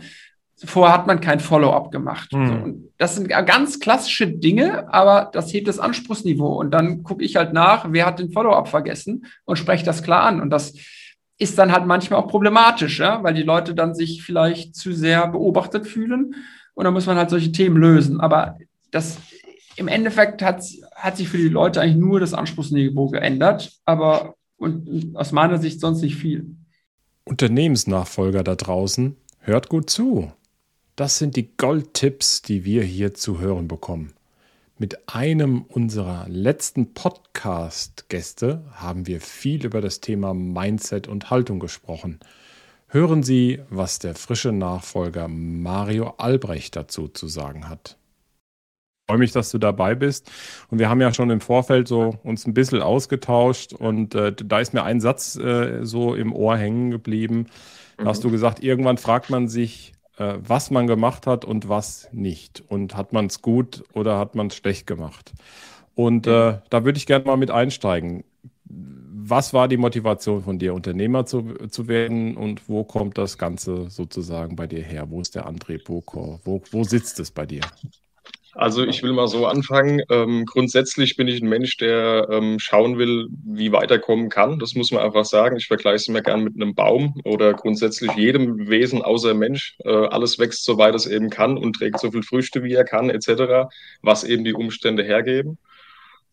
Vorher 0.66 0.94
hat 0.94 1.06
man 1.06 1.22
kein 1.22 1.40
Follow-up 1.40 1.92
gemacht. 1.92 2.32
Mhm. 2.34 2.48
So, 2.48 2.90
das 2.98 3.16
sind 3.16 3.28
ganz 3.28 3.80
klassische 3.80 4.28
Dinge, 4.28 4.92
aber 4.92 5.30
das 5.32 5.54
hebt 5.54 5.68
das 5.68 5.80
Anspruchsniveau. 5.80 6.58
Und 6.60 6.72
dann 6.72 7.04
gucke 7.04 7.24
ich 7.24 7.36
halt 7.36 7.54
nach, 7.54 7.86
wer 7.90 8.06
hat 8.06 8.20
den 8.20 8.32
Follow-up 8.32 8.68
vergessen 8.68 9.26
und 9.46 9.58
spreche 9.58 9.86
das 9.86 10.02
klar 10.02 10.24
an. 10.24 10.42
Und 10.42 10.50
das 10.50 10.74
ist 11.38 11.58
dann 11.58 11.72
halt 11.72 11.86
manchmal 11.86 12.20
auch 12.20 12.28
problematisch, 12.28 13.00
ja? 13.00 13.22
weil 13.24 13.34
die 13.34 13.44
Leute 13.44 13.76
dann 13.76 13.94
sich 13.94 14.24
vielleicht 14.24 14.76
zu 14.76 14.94
sehr 14.94 15.28
beobachtet 15.28 15.88
fühlen 15.88 16.36
und 16.74 16.84
dann 16.84 16.94
muss 16.94 17.06
man 17.06 17.18
halt 17.18 17.30
solche 17.30 17.52
Themen 17.52 17.78
lösen. 17.78 18.20
Aber 18.20 18.58
das 18.92 19.18
im 19.76 19.88
Endeffekt 19.88 20.42
hat 20.42 20.64
hat 20.96 21.18
sich 21.18 21.30
für 21.30 21.38
die 21.38 21.50
Leute 21.50 21.82
eigentlich 21.82 21.98
nur 21.98 22.20
das 22.20 22.34
Anspruchsniveau 22.34 23.10
geändert, 23.10 23.72
aber 23.86 24.36
und 24.58 25.16
aus 25.16 25.32
meiner 25.32 25.60
Sicht 25.60 25.80
sonst 25.80 26.02
nicht 26.02 26.16
viel. 26.16 26.56
Unternehmensnachfolger 27.26 28.44
da 28.44 28.56
draußen, 28.56 29.16
hört 29.40 29.70
gut 29.70 29.90
zu. 29.90 30.32
Das 30.96 31.20
sind 31.20 31.36
die 31.36 31.56
Goldtipps, 31.58 32.42
die 32.42 32.66
wir 32.66 32.84
hier 32.84 33.14
zu 33.14 33.40
hören 33.40 33.68
bekommen. 33.68 34.14
Mit 34.80 35.10
einem 35.10 35.64
unserer 35.64 36.28
letzten 36.30 36.94
Podcast-Gäste 36.94 38.64
haben 38.74 39.08
wir 39.08 39.22
viel 39.22 39.66
über 39.66 39.82
das 39.82 40.02
Thema 40.02 40.36
Mindset 40.36 41.08
und 41.08 41.32
Haltung 41.32 41.60
gesprochen. 41.60 42.20
Hören 42.88 43.24
Sie, 43.24 43.60
was 43.70 43.98
der 43.98 44.14
frische 44.14 44.52
Nachfolger 44.52 45.28
Mario 45.28 46.14
Albrecht 46.18 46.76
dazu 46.76 47.08
zu 47.08 47.28
sagen 47.28 47.68
hat 47.68 47.98
freue 49.08 49.20
mich, 49.20 49.32
dass 49.32 49.52
du 49.52 49.58
dabei 49.58 49.96
bist. 49.96 50.30
Und 50.70 50.80
wir 50.80 50.90
haben 50.90 51.00
ja 51.00 51.14
schon 51.14 51.30
im 51.30 51.40
Vorfeld 51.40 51.88
so 51.88 52.20
uns 52.24 52.46
ein 52.46 52.54
bisschen 52.54 52.82
ausgetauscht 52.82 53.72
und 53.74 54.14
äh, 54.16 54.34
da 54.34 54.60
ist 54.60 54.74
mir 54.74 54.84
ein 54.84 55.00
Satz 55.00 55.38
äh, 55.38 55.86
so 55.86 56.14
im 56.14 56.34
Ohr 56.34 56.58
hängen 56.58 56.92
geblieben. 56.92 57.48
Da 57.96 58.04
mhm. 58.04 58.08
hast 58.10 58.24
du 58.24 58.30
gesagt, 58.30 58.62
irgendwann 58.62 58.98
fragt 58.98 59.30
man 59.30 59.48
sich, 59.48 59.94
was 60.18 60.72
man 60.72 60.88
gemacht 60.88 61.28
hat 61.28 61.46
und 61.46 61.70
was 61.70 62.10
nicht. 62.12 62.64
Und 62.68 62.96
hat 62.96 63.14
man 63.14 63.28
es 63.28 63.42
gut 63.42 63.84
oder 63.94 64.18
hat 64.18 64.36
man 64.36 64.48
es 64.48 64.56
schlecht 64.56 64.88
gemacht? 64.88 65.34
Und 65.96 66.28
äh, 66.28 66.52
mhm. 66.52 66.58
da 66.70 66.86
würde 66.86 66.98
ich 66.98 67.06
gerne 67.06 67.26
mal 67.26 67.38
mit 67.38 67.52
einsteigen. 67.52 68.24
Was 68.70 69.54
war 69.54 69.68
die 69.68 69.78
Motivation 69.78 70.44
von 70.44 70.58
dir, 70.60 70.74
Unternehmer 70.74 71.26
zu, 71.26 71.54
zu 71.70 71.88
werden 71.88 72.38
und 72.38 72.70
wo 72.70 72.84
kommt 72.84 73.18
das 73.18 73.38
Ganze 73.38 73.90
sozusagen 73.90 74.56
bei 74.56 74.68
dir 74.68 74.84
her? 74.84 75.10
Wo 75.10 75.22
ist 75.22 75.36
der 75.36 75.46
Antrieb? 75.46 75.84
Wo, 75.88 76.04
wo, 76.44 76.62
wo 76.72 76.84
sitzt 76.84 77.20
es 77.20 77.32
bei 77.32 77.46
dir? 77.46 77.62
Also 78.58 78.84
ich 78.84 79.04
will 79.04 79.14
mal 79.14 79.28
so 79.28 79.46
anfangen. 79.46 80.02
Ähm, 80.10 80.46
grundsätzlich 80.46 81.16
bin 81.16 81.28
ich 81.28 81.44
ein 81.44 81.48
Mensch, 81.48 81.78
der 81.78 82.28
ähm, 82.32 82.58
schauen 82.58 82.98
will, 82.98 83.28
wie 83.46 83.72
weiterkommen 83.72 84.30
kann. 84.30 84.58
Das 84.58 84.74
muss 84.74 84.92
man 84.92 85.04
einfach 85.04 85.26
sagen. 85.26 85.58
Ich 85.58 85.68
vergleiche 85.68 85.98
es 85.98 86.08
immer 86.08 86.22
gern 86.22 86.44
mit 86.44 86.56
einem 86.56 86.74
Baum 86.74 87.22
oder 87.24 87.54
grundsätzlich 87.54 88.12
jedem 88.14 88.68
Wesen 88.68 89.04
außer 89.04 89.36
Mensch. 89.36 89.78
Äh, 89.86 89.90
alles 89.90 90.40
wächst 90.40 90.64
so 90.64 90.80
weit 90.80 90.96
es 90.96 91.06
eben 91.06 91.30
kann 91.30 91.56
und 91.56 91.74
trägt 91.74 92.00
so 92.00 92.10
viel 92.10 92.24
Früchte, 92.24 92.64
wie 92.64 92.74
er 92.74 92.84
kann, 92.84 93.12
etc., 93.12 93.70
was 94.02 94.24
eben 94.24 94.44
die 94.44 94.54
Umstände 94.54 95.04
hergeben. 95.04 95.60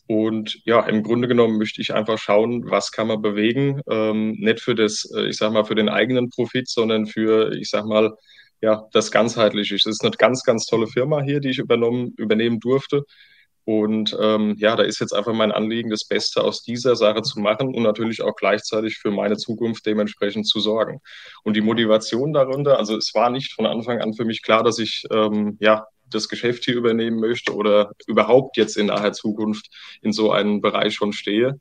Und 0.07 0.61
ja, 0.65 0.81
im 0.81 1.03
Grunde 1.03 1.29
genommen 1.29 1.59
möchte 1.59 1.83
ich 1.83 1.93
einfach 1.93 2.17
schauen, 2.19 2.71
was 2.71 2.91
kann 2.91 3.09
man 3.09 3.21
bewegen. 3.21 3.83
Ähm, 3.91 4.37
nicht 4.39 4.61
für 4.61 4.75
das, 4.75 5.11
äh, 5.15 5.27
ich 5.27 5.37
sag 5.37 5.53
mal, 5.53 5.65
für 5.65 5.75
den 5.75 5.91
eigenen 5.91 6.31
Profit, 6.31 6.71
sondern 6.71 7.07
für, 7.07 7.53
ich 7.53 7.69
sag 7.69 7.85
mal, 7.85 8.17
ja, 8.65 8.89
das 8.93 9.11
ganzheitliche. 9.11 9.75
Es 9.75 9.85
ist 9.85 10.03
eine 10.03 10.11
ganz, 10.13 10.43
ganz 10.43 10.65
tolle 10.65 10.87
Firma 10.87 11.21
hier, 11.21 11.41
die 11.41 11.51
ich 11.51 11.59
übernommen, 11.59 12.15
übernehmen 12.17 12.61
durfte. 12.61 13.05
Und 13.65 14.17
ähm, 14.19 14.55
ja, 14.59 14.75
da 14.75 14.83
ist 14.85 15.01
jetzt 15.01 15.13
einfach 15.13 15.35
mein 15.35 15.53
Anliegen, 15.53 15.91
das 15.91 16.07
Beste 16.07 16.43
aus 16.43 16.63
dieser 16.63 16.97
Sache 16.97 17.21
zu 17.23 17.41
machen 17.41 17.75
und 17.75 17.83
natürlich 17.83 18.23
auch 18.23 18.35
gleichzeitig 18.37 18.97
für 18.97 19.11
meine 19.11 19.37
Zukunft 19.37 19.85
dementsprechend 19.85 20.49
zu 20.49 20.61
sorgen. 20.61 21.01
Und 21.45 21.57
die 21.57 21.61
Motivation 21.61 22.33
darunter, 22.33 22.79
also 22.79 22.97
es 22.97 23.13
war 23.15 23.29
nicht 23.29 23.53
von 23.53 23.67
Anfang 23.67 24.01
an 24.01 24.15
für 24.15 24.25
mich 24.25 24.43
klar, 24.43 24.63
dass 24.63 24.79
ich 24.79 25.05
ähm, 25.11 25.59
ja 25.61 25.85
das 26.09 26.29
Geschäft 26.31 26.65
hier 26.65 26.77
übernehmen 26.77 27.21
möchte 27.21 27.55
oder 27.55 27.93
überhaupt 28.07 28.57
jetzt 28.57 28.79
in 28.79 28.87
naher 28.87 29.13
Zukunft 29.13 29.67
in 30.01 30.13
so 30.13 30.33
einem 30.33 30.63
Bereich 30.63 30.95
schon 30.95 31.13
stehe. 31.13 31.61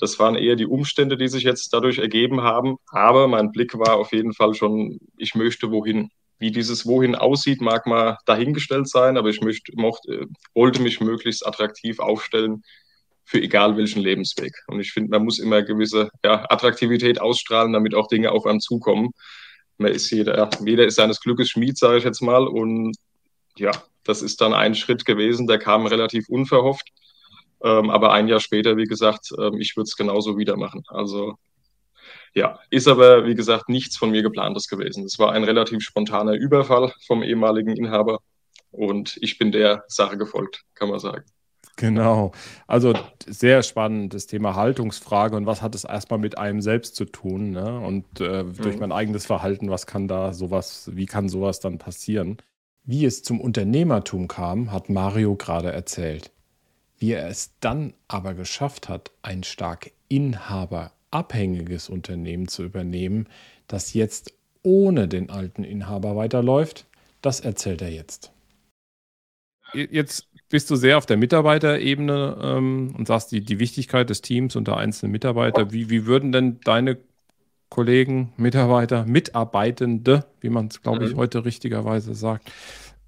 Das 0.00 0.18
waren 0.18 0.36
eher 0.36 0.56
die 0.56 0.66
Umstände, 0.66 1.16
die 1.18 1.28
sich 1.28 1.42
jetzt 1.42 1.72
dadurch 1.74 1.98
ergeben 1.98 2.42
haben. 2.42 2.76
Aber 2.90 3.28
mein 3.28 3.52
Blick 3.52 3.78
war 3.78 3.96
auf 3.96 4.12
jeden 4.12 4.32
Fall 4.32 4.54
schon, 4.54 4.98
ich 5.18 5.34
möchte 5.34 5.70
wohin. 5.70 6.10
Wie 6.38 6.50
dieses 6.50 6.86
Wohin 6.86 7.14
aussieht, 7.14 7.60
mag 7.60 7.86
mal 7.86 8.18
dahingestellt 8.26 8.88
sein, 8.88 9.16
aber 9.16 9.28
ich 9.28 9.40
möchte, 9.40 9.72
mochte, 9.74 10.26
wollte 10.54 10.80
mich 10.82 11.00
möglichst 11.00 11.46
attraktiv 11.46 11.98
aufstellen 11.98 12.62
für 13.24 13.42
egal 13.42 13.76
welchen 13.76 14.00
Lebensweg. 14.00 14.54
Und 14.68 14.80
ich 14.80 14.92
finde, 14.92 15.10
man 15.10 15.24
muss 15.24 15.38
immer 15.38 15.62
gewisse 15.62 16.08
ja, 16.24 16.46
Attraktivität 16.48 17.20
ausstrahlen, 17.20 17.74
damit 17.74 17.94
auch 17.94 18.08
Dinge 18.08 18.32
auf 18.32 18.46
einem 18.46 18.60
zukommen. 18.60 19.10
Man 19.76 19.92
ist 19.92 20.10
jeder, 20.10 20.48
jeder 20.64 20.86
ist 20.86 20.94
seines 20.94 21.20
Glückes 21.20 21.50
Schmied, 21.50 21.76
sage 21.76 21.98
ich 21.98 22.04
jetzt 22.04 22.22
mal. 22.22 22.48
Und 22.48 22.96
ja, 23.58 23.72
das 24.04 24.22
ist 24.22 24.40
dann 24.40 24.54
ein 24.54 24.74
Schritt 24.74 25.04
gewesen, 25.04 25.46
der 25.46 25.58
kam 25.58 25.84
relativ 25.84 26.28
unverhofft. 26.30 26.88
Ähm, 27.62 27.90
aber 27.90 28.12
ein 28.12 28.28
Jahr 28.28 28.40
später, 28.40 28.78
wie 28.78 28.86
gesagt, 28.86 29.30
ähm, 29.38 29.60
ich 29.60 29.76
würde 29.76 29.88
es 29.88 29.96
genauso 29.96 30.38
wieder 30.38 30.56
machen. 30.56 30.82
Also 30.88 31.34
ja, 32.34 32.58
ist 32.70 32.88
aber, 32.88 33.26
wie 33.26 33.34
gesagt, 33.34 33.68
nichts 33.68 33.96
von 33.96 34.10
mir 34.10 34.22
geplantes 34.22 34.68
gewesen. 34.68 35.04
Es 35.04 35.18
war 35.18 35.32
ein 35.32 35.44
relativ 35.44 35.82
spontaner 35.82 36.34
Überfall 36.34 36.92
vom 37.06 37.22
ehemaligen 37.22 37.76
Inhaber 37.76 38.20
und 38.70 39.18
ich 39.20 39.38
bin 39.38 39.52
der 39.52 39.84
Sache 39.88 40.18
gefolgt, 40.18 40.64
kann 40.74 40.88
man 40.88 40.98
sagen. 40.98 41.24
Genau. 41.78 42.32
Also 42.66 42.92
sehr 43.24 43.62
spannend, 43.62 44.12
das 44.12 44.26
Thema 44.26 44.56
Haltungsfrage 44.56 45.36
und 45.36 45.46
was 45.46 45.62
hat 45.62 45.76
es 45.76 45.84
erstmal 45.84 46.18
mit 46.18 46.36
einem 46.36 46.60
selbst 46.60 46.96
zu 46.96 47.04
tun 47.04 47.52
ne? 47.52 47.78
und 47.78 48.20
äh, 48.20 48.44
durch 48.44 48.74
mhm. 48.74 48.80
mein 48.80 48.92
eigenes 48.92 49.26
Verhalten, 49.26 49.70
was 49.70 49.86
kann 49.86 50.08
da 50.08 50.32
sowas, 50.32 50.90
wie 50.92 51.06
kann 51.06 51.28
sowas 51.28 51.60
dann 51.60 51.78
passieren? 51.78 52.38
Wie 52.82 53.04
es 53.04 53.22
zum 53.22 53.40
Unternehmertum 53.40 54.26
kam, 54.26 54.72
hat 54.72 54.88
Mario 54.88 55.36
gerade 55.36 55.70
erzählt. 55.70 56.32
Wie 56.98 57.12
er 57.12 57.28
es 57.28 57.52
dann 57.60 57.94
aber 58.08 58.34
geschafft 58.34 58.88
hat, 58.88 59.12
ein 59.22 59.44
stark 59.44 59.92
Inhaber 60.08 60.90
abhängiges 61.10 61.88
Unternehmen 61.88 62.48
zu 62.48 62.64
übernehmen, 62.64 63.28
das 63.66 63.94
jetzt 63.94 64.34
ohne 64.62 65.08
den 65.08 65.30
alten 65.30 65.64
Inhaber 65.64 66.16
weiterläuft, 66.16 66.86
das 67.22 67.40
erzählt 67.40 67.82
er 67.82 67.90
jetzt. 67.90 68.32
Jetzt 69.74 70.28
bist 70.48 70.70
du 70.70 70.76
sehr 70.76 70.96
auf 70.96 71.06
der 71.06 71.18
Mitarbeiterebene 71.18 72.38
ähm, 72.42 72.94
und 72.96 73.06
sagst 73.06 73.32
die, 73.32 73.42
die 73.42 73.58
Wichtigkeit 73.58 74.08
des 74.08 74.22
Teams 74.22 74.56
und 74.56 74.66
der 74.66 74.78
einzelnen 74.78 75.12
Mitarbeiter. 75.12 75.72
Wie, 75.72 75.90
wie 75.90 76.06
würden 76.06 76.32
denn 76.32 76.60
deine 76.64 76.98
Kollegen, 77.68 78.32
Mitarbeiter, 78.38 79.04
Mitarbeitende, 79.04 80.24
wie 80.40 80.48
man 80.48 80.68
es, 80.68 80.80
glaube 80.80 81.04
ich, 81.04 81.12
mhm. 81.12 81.18
heute 81.18 81.44
richtigerweise 81.44 82.14
sagt, 82.14 82.50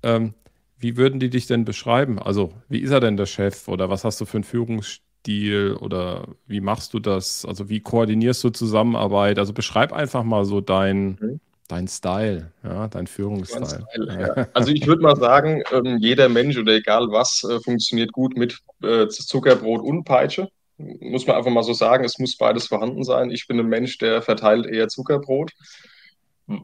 ähm, 0.02 0.34
wie 0.78 0.96
würden 0.96 1.18
die 1.18 1.30
dich 1.30 1.46
denn 1.46 1.64
beschreiben? 1.64 2.18
Also, 2.18 2.52
wie 2.68 2.80
ist 2.80 2.90
er 2.90 3.00
denn 3.00 3.16
der 3.16 3.26
Chef 3.26 3.68
oder 3.68 3.88
was 3.88 4.04
hast 4.04 4.20
du 4.20 4.26
für 4.26 4.38
einen 4.38 4.44
Führungsstil? 4.44 5.09
Stil 5.20 5.76
oder 5.80 6.28
wie 6.46 6.60
machst 6.60 6.94
du 6.94 6.98
das? 6.98 7.44
Also 7.44 7.68
wie 7.68 7.80
koordinierst 7.80 8.42
du 8.42 8.50
Zusammenarbeit? 8.50 9.38
Also 9.38 9.52
beschreib 9.52 9.92
einfach 9.92 10.24
mal 10.24 10.44
so 10.44 10.60
dein, 10.60 11.18
mhm. 11.20 11.40
dein 11.68 11.88
Style, 11.88 12.52
ja, 12.64 12.88
dein 12.88 13.06
Führungsstil. 13.06 13.84
Ja. 13.96 14.48
Also 14.54 14.72
ich 14.72 14.86
würde 14.86 15.02
mal 15.02 15.16
sagen, 15.16 15.62
ähm, 15.72 15.98
jeder 15.98 16.28
Mensch 16.28 16.56
oder 16.56 16.72
egal 16.72 17.08
was 17.10 17.44
äh, 17.44 17.60
funktioniert 17.60 18.12
gut 18.12 18.36
mit 18.36 18.58
äh, 18.82 19.08
Zuckerbrot 19.08 19.82
und 19.82 20.04
Peitsche. 20.04 20.48
Muss 20.78 21.26
man 21.26 21.36
einfach 21.36 21.50
mal 21.50 21.62
so 21.62 21.74
sagen, 21.74 22.04
es 22.04 22.18
muss 22.18 22.38
beides 22.38 22.66
vorhanden 22.66 23.04
sein. 23.04 23.30
Ich 23.30 23.46
bin 23.46 23.60
ein 23.60 23.68
Mensch, 23.68 23.98
der 23.98 24.22
verteilt 24.22 24.64
eher 24.64 24.88
Zuckerbrot 24.88 25.52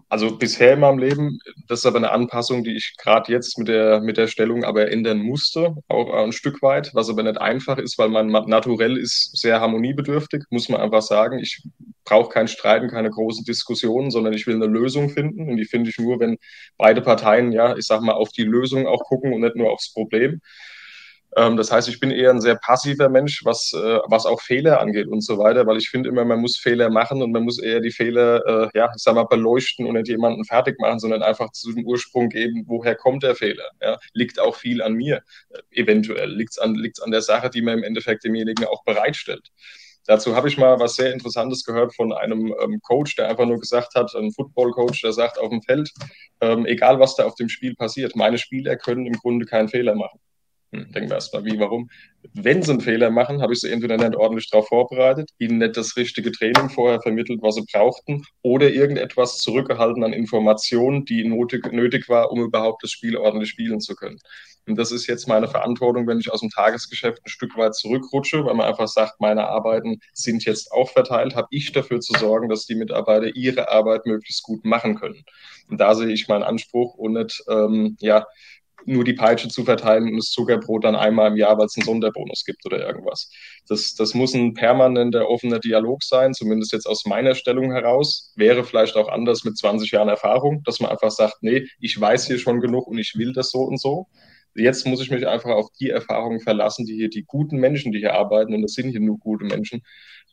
also 0.09 0.37
bisher 0.37 0.75
in 0.75 0.81
meinem 0.81 0.99
Leben, 0.99 1.39
das 1.69 1.81
ist 1.81 1.87
aber 1.87 1.99
eine 1.99 2.11
Anpassung, 2.11 2.65
die 2.65 2.77
ich 2.77 2.95
gerade 2.99 3.31
jetzt 3.33 3.59
mit 3.59 3.69
der, 3.69 4.01
mit 4.01 4.17
der 4.17 4.27
Stellung 4.27 4.65
aber 4.65 4.91
ändern 4.91 5.19
musste, 5.19 5.75
auch 5.89 6.13
ein 6.13 6.33
Stück 6.33 6.63
weit, 6.63 6.95
was 6.95 7.09
aber 7.09 7.23
nicht 7.23 7.41
einfach 7.41 7.79
ist, 7.79 7.99
weil 7.99 8.09
mein 8.09 8.29
Naturell 8.29 8.97
ist 8.97 9.37
sehr 9.37 9.61
harmoniebedürftig, 9.61 10.45
muss 10.51 10.69
man 10.69 10.81
einfach 10.81 11.03
sagen. 11.03 11.39
Ich 11.39 11.63
brauche 12.05 12.31
kein 12.31 12.49
Streiten, 12.49 12.89
keine 12.89 13.11
großen 13.11 13.45
Diskussionen, 13.45 14.11
sondern 14.11 14.33
ich 14.33 14.47
will 14.47 14.57
eine 14.57 14.67
Lösung 14.67 15.11
finden 15.11 15.49
und 15.49 15.57
die 15.57 15.65
finde 15.67 15.91
ich 15.91 15.99
nur, 15.99 16.21
wenn 16.21 16.39
beide 16.79 17.03
Parteien, 17.03 17.53
ja, 17.53 17.77
ich 17.77 17.87
sag 17.87 18.01
mal, 18.01 18.15
auf 18.15 18.31
die 18.31 18.45
Lösung 18.45 18.87
auch 18.87 19.05
gucken 19.05 19.33
und 19.33 19.41
nicht 19.41 19.57
nur 19.57 19.71
aufs 19.73 19.93
Problem. 19.93 20.41
Ähm, 21.35 21.57
das 21.57 21.73
heißt, 21.73 21.89
ich 21.89 22.01
bin 22.01 22.11
eher 22.11 22.31
ein 22.31 22.41
sehr 22.41 22.57
passiver 22.57 23.09
Mensch, 23.09 23.45
was, 23.45 23.73
äh, 23.73 23.99
was 24.07 24.27
auch 24.27 24.41
Fehler 24.41 24.81
angeht 24.81 25.07
und 25.07 25.23
so 25.23 25.39
weiter, 25.39 25.67
weil 25.67 25.77
ich 25.79 25.89
finde 25.89 26.09
immer, 26.09 26.25
man 26.25 26.41
muss 26.41 26.59
Fehler 26.59 26.91
machen 26.91 27.23
und 27.23 27.33
man 27.33 27.45
muss 27.45 27.59
eher 27.59 27.81
die 27.81 27.91
Fehler, 27.91 28.45
äh, 28.47 28.79
ja, 28.79 28.91
ich 28.95 29.03
sag 29.03 29.15
mal, 29.15 29.25
beleuchten 29.25 29.87
und 29.87 29.95
nicht 29.95 30.09
jemanden 30.09 30.45
fertig 30.45 30.79
machen, 30.79 30.99
sondern 30.99 31.23
einfach 31.23 31.51
zu 31.53 31.73
dem 31.73 31.85
Ursprung 31.85 32.29
geben, 32.29 32.65
woher 32.67 32.95
kommt 32.95 33.23
der 33.23 33.35
Fehler. 33.35 33.71
Ja? 33.83 33.99
Liegt 34.13 34.39
auch 34.39 34.57
viel 34.57 34.83
an 34.83 34.95
mir, 34.95 35.23
äh, 35.51 35.81
eventuell. 35.83 36.31
Liegt 36.31 36.53
es 36.53 36.59
an, 36.59 36.75
liegt's 36.75 37.01
an 37.01 37.11
der 37.11 37.23
Sache, 37.23 37.51
die 37.51 37.63
man 37.63 37.79
im 37.79 37.85
Endeffekt 37.85 38.25
demjenigen 38.25 38.67
auch 38.67 38.85
bereitstellt. 38.85 39.51
Dazu 40.07 40.37
habe 40.37 40.49
ich 40.49 40.57
mal 40.57 40.79
was 40.79 40.95
sehr 40.95 41.13
Interessantes 41.13 41.65
gehört 41.65 41.95
von 41.95 42.13
einem 42.13 42.55
ähm, 42.63 42.81
Coach, 42.81 43.17
der 43.17 43.29
einfach 43.29 43.45
nur 43.45 43.59
gesagt 43.59 43.95
hat, 43.97 44.15
ein 44.15 44.31
Football-Coach, 44.33 45.03
der 45.03 45.13
sagt 45.13 45.39
auf 45.39 45.51
dem 45.51 45.63
Feld, 45.63 45.91
ähm, 46.41 46.65
egal 46.65 47.01
was 47.01 47.17
da 47.17 47.25
auf 47.25 47.35
dem 47.35 47.49
Spiel 47.49 47.75
passiert, 47.75 48.15
meine 48.15 48.39
Spieler 48.39 48.77
können 48.77 49.07
im 49.07 49.15
Grunde 49.15 49.47
keinen 49.47 49.69
Fehler 49.69 49.97
machen. 49.97 50.21
Hm, 50.77 50.93
denken 50.93 51.09
wir 51.11 51.15
erstmal, 51.15 51.45
wie, 51.45 51.59
warum? 51.59 51.89
Wenn 52.35 52.63
sie 52.63 52.73
einen 52.73 52.81
Fehler 52.81 53.11
machen, 53.11 53.41
habe 53.41 53.53
ich 53.53 53.61
sie 53.61 53.71
entweder 53.71 53.97
nicht 53.97 54.17
ordentlich 54.17 54.51
darauf 54.51 54.69
vorbereitet, 54.69 55.31
ihnen 55.39 55.59
nicht 55.59 55.77
das 55.77 55.97
richtige 55.97 56.33
Training 56.33 56.69
vorher 56.69 57.01
vermittelt, 57.01 57.41
was 57.43 57.55
sie 57.55 57.65
brauchten, 57.73 58.25
oder 58.43 58.71
irgendetwas 58.71 59.39
zurückgehalten 59.39 60.05
an 60.05 60.13
Informationen, 60.13 61.05
die 61.05 61.25
nötig, 61.25 61.73
nötig 61.73 62.09
war, 62.09 62.31
um 62.31 62.43
überhaupt 62.43 62.83
das 62.83 62.91
Spiel 62.91 63.17
ordentlich 63.17 63.51
spielen 63.51 63.81
zu 63.81 63.95
können. 63.95 64.19
Und 64.69 64.77
das 64.77 64.91
ist 64.91 65.07
jetzt 65.07 65.29
meine 65.29 65.47
Verantwortung, 65.47 66.09
wenn 66.09 66.19
ich 66.19 66.33
aus 66.33 66.41
dem 66.41 66.51
Tagesgeschäft 66.51 67.25
ein 67.25 67.29
Stück 67.31 67.57
weit 67.57 67.77
zurückrutsche, 67.77 68.45
weil 68.45 68.55
man 68.55 68.67
einfach 68.67 68.89
sagt, 68.89 69.21
meine 69.21 69.47
Arbeiten 69.47 70.01
sind 70.13 70.45
jetzt 70.45 70.73
auch 70.73 70.91
verteilt, 70.91 71.37
habe 71.37 71.47
ich 71.51 71.71
dafür 71.71 72.01
zu 72.01 72.13
sorgen, 72.19 72.49
dass 72.49 72.67
die 72.67 72.75
Mitarbeiter 72.75 73.35
ihre 73.37 73.71
Arbeit 73.71 74.07
möglichst 74.07 74.43
gut 74.43 74.65
machen 74.65 74.97
können. 74.97 75.23
Und 75.69 75.81
da 75.81 75.95
sehe 75.95 76.09
ich 76.09 76.27
meinen 76.27 76.43
Anspruch 76.43 76.95
und 76.95 77.13
nicht, 77.13 77.45
ähm, 77.49 77.97
ja, 78.01 78.27
nur 78.87 79.05
die 79.05 79.13
Peitsche 79.13 79.49
zu 79.49 79.65
verteilen 79.65 80.05
und 80.05 80.17
das 80.17 80.31
Zuckerbrot 80.31 80.85
dann 80.85 80.97
einmal 80.97 81.31
im 81.31 81.37
Jahr, 81.37 81.59
weil 81.59 81.67
es 81.67 81.77
einen 81.77 81.85
Sonderbonus 81.85 82.45
gibt 82.45 82.65
oder 82.65 82.87
irgendwas. 82.87 83.31
Das, 83.69 83.95
das 83.95 84.15
muss 84.15 84.35
ein 84.35 84.55
permanenter 84.55 85.29
offener 85.29 85.59
Dialog 85.59 86.03
sein, 86.03 86.35
zumindest 86.35 86.73
jetzt 86.73 86.87
aus 86.87 87.05
meiner 87.05 87.35
Stellung 87.35 87.73
heraus. 87.73 88.33
Wäre 88.37 88.65
vielleicht 88.65 88.97
auch 88.97 89.09
anders 89.09 89.45
mit 89.45 89.59
20 89.59 89.91
Jahren 89.91 90.09
Erfahrung, 90.09 90.63
dass 90.65 90.81
man 90.81 90.91
einfach 90.91 91.11
sagt, 91.11 91.37
nee, 91.43 91.67
ich 91.81 92.01
weiß 92.01 92.27
hier 92.27 92.39
schon 92.39 92.61
genug 92.61 92.87
und 92.87 92.99
ich 92.99 93.15
will 93.17 93.33
das 93.33 93.51
so 93.51 93.61
und 93.61 93.81
so. 93.81 94.07
Jetzt 94.55 94.87
muss 94.87 95.03
ich 95.03 95.11
mich 95.11 95.27
einfach 95.27 95.51
auf 95.51 95.69
die 95.79 95.91
Erfahrungen 95.91 96.41
verlassen, 96.41 96.87
die 96.87 96.95
hier 96.95 97.11
die 97.11 97.25
guten 97.25 97.59
Menschen, 97.59 97.93
die 97.93 97.99
hier 97.99 98.15
arbeiten, 98.15 98.55
und 98.55 98.63
das 98.63 98.73
sind 98.73 98.91
hier 98.91 99.01
nur 99.01 99.19
gute 99.19 99.45
Menschen, 99.45 99.83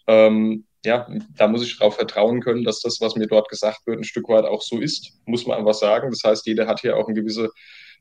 ähm, 0.07 0.65
ja, 0.86 1.07
da 1.38 1.48
muss 1.48 1.63
ich 1.63 1.77
darauf 1.77 1.95
vertrauen 1.95 2.41
können, 2.41 2.63
dass 2.63 2.81
das, 2.81 3.00
was 3.00 3.15
mir 3.15 3.27
dort 3.27 3.48
gesagt 3.50 3.88
wird, 3.88 4.00
ein 4.00 4.03
Stück 4.03 4.27
weit 4.27 4.45
auch 4.45 4.62
so 4.62 4.79
ist, 4.79 5.13
muss 5.25 5.45
man 5.45 5.57
einfach 5.57 5.74
sagen. 5.74 6.10
Das 6.10 6.22
heißt, 6.24 6.45
jeder 6.45 6.67
hat 6.67 6.81
hier 6.81 6.98
auch 6.98 7.07
eine 7.07 7.15
gewisse 7.15 7.50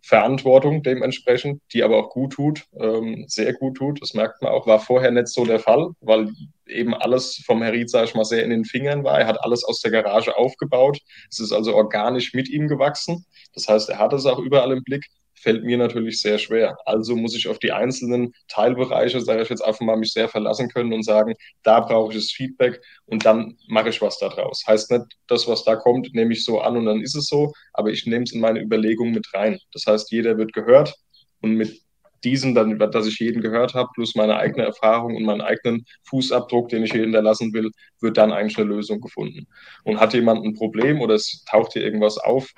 Verantwortung 0.03 0.83
dementsprechend, 0.83 1.63
die 1.73 1.83
aber 1.83 1.97
auch 1.97 2.11
gut 2.11 2.33
tut, 2.33 2.65
ähm, 2.79 3.25
sehr 3.29 3.53
gut 3.53 3.77
tut. 3.77 4.03
Das 4.03 4.15
merkt 4.15 4.43
man 4.43 4.53
auch, 4.53 4.67
war 4.67 4.81
vorher 4.81 5.13
nicht 5.13 5.29
so 5.29 5.45
der 5.45 5.61
Fall, 5.61 5.91
weil 6.01 6.29
eben 6.67 6.95
alles 6.95 7.43
vom 7.47 7.63
Herr 7.63 7.73
Ried, 7.73 7.89
sag 7.89 8.05
ich 8.05 8.15
mal, 8.15 8.25
sehr 8.25 8.45
in 8.45 8.51
den 8.51 8.65
Fingern 8.65 9.05
war. 9.05 9.21
Er 9.21 9.27
hat 9.27 9.43
alles 9.45 9.65
aus 9.65 9.81
der 9.81 9.93
Garage 9.93 10.37
aufgebaut. 10.37 10.99
Es 11.31 11.39
ist 11.39 11.53
also 11.53 11.75
organisch 11.75 12.35
mit 12.35 12.49
ihm 12.49 12.67
gewachsen. 12.67 13.25
Das 13.55 13.69
heißt, 13.69 13.91
er 13.91 13.99
hat 13.99 14.13
es 14.13 14.27
auch 14.27 14.39
überall 14.39 14.73
im 14.73 14.83
Blick 14.83 15.07
fällt 15.43 15.65
mir 15.65 15.77
natürlich 15.77 16.21
sehr 16.21 16.39
schwer. 16.39 16.79
Also 16.87 17.17
muss 17.17 17.35
ich 17.37 17.49
auf 17.49 17.59
die 17.59 17.73
einzelnen 17.73 18.33
Teilbereiche, 18.49 19.21
sage 19.21 19.43
ich 19.43 19.49
jetzt 19.49 19.65
einfach 19.65 19.81
mal, 19.81 19.97
mich 19.97 20.13
sehr 20.13 20.29
verlassen 20.29 20.69
können 20.69 20.93
und 20.93 21.05
sagen, 21.05 21.35
da 21.63 21.81
brauche 21.81 22.13
ich 22.13 22.19
das 22.19 22.31
Feedback 22.31 22.81
und 23.07 23.25
dann 23.25 23.57
mache 23.69 23.89
ich 23.89 24.01
was 24.01 24.19
daraus. 24.19 24.63
Heißt 24.67 24.91
nicht, 24.91 25.05
das, 25.27 25.49
was 25.49 25.65
da 25.65 25.77
kommt, 25.77 26.15
nehme 26.15 26.33
ich 26.33 26.45
so 26.45 26.61
an 26.61 26.77
und 26.77 26.87
dann 26.87 27.01
ist 27.01 27.17
es 27.17 27.27
so, 27.27 27.53
aber 27.73 27.91
ich 27.91 28.07
nehme 28.07 28.25
es 28.25 28.33
in 28.33 28.41
meine 28.41 28.61
Überlegungen 28.61 29.13
mit 29.13 29.27
rein. 29.35 29.59
Das 29.73 29.87
heißt, 29.87 30.13
jeder 30.13 30.39
wird 30.39 30.53
gehört 30.53 30.95
und 31.41 31.55
mit 31.57 31.83
diesem, 32.25 32.55
dann, 32.55 32.79
dass 32.79 33.07
ich 33.07 33.19
jeden 33.19 33.43
gehört 33.43 33.75
habe, 33.75 33.91
plus 33.95 34.15
meine 34.15 34.37
eigene 34.37 34.65
Erfahrung 34.65 35.17
und 35.17 35.25
meinen 35.25 35.41
eigenen 35.41 35.85
Fußabdruck, 36.05 36.69
den 36.69 36.85
ich 36.85 36.93
hier 36.93 37.03
hinterlassen 37.03 37.53
will, 37.53 37.71
wird 38.01 38.17
dann 38.17 38.33
eigentlich 38.33 38.57
eine 38.59 38.69
Lösung 38.69 39.01
gefunden. 39.01 39.49
Und 39.85 39.99
hat 39.99 40.15
jemand 40.15 40.45
ein 40.45 40.55
Problem 40.55 41.01
oder 41.01 41.15
es 41.15 41.45
taucht 41.51 41.73
hier 41.73 41.83
irgendwas 41.83 42.19
auf, 42.19 42.53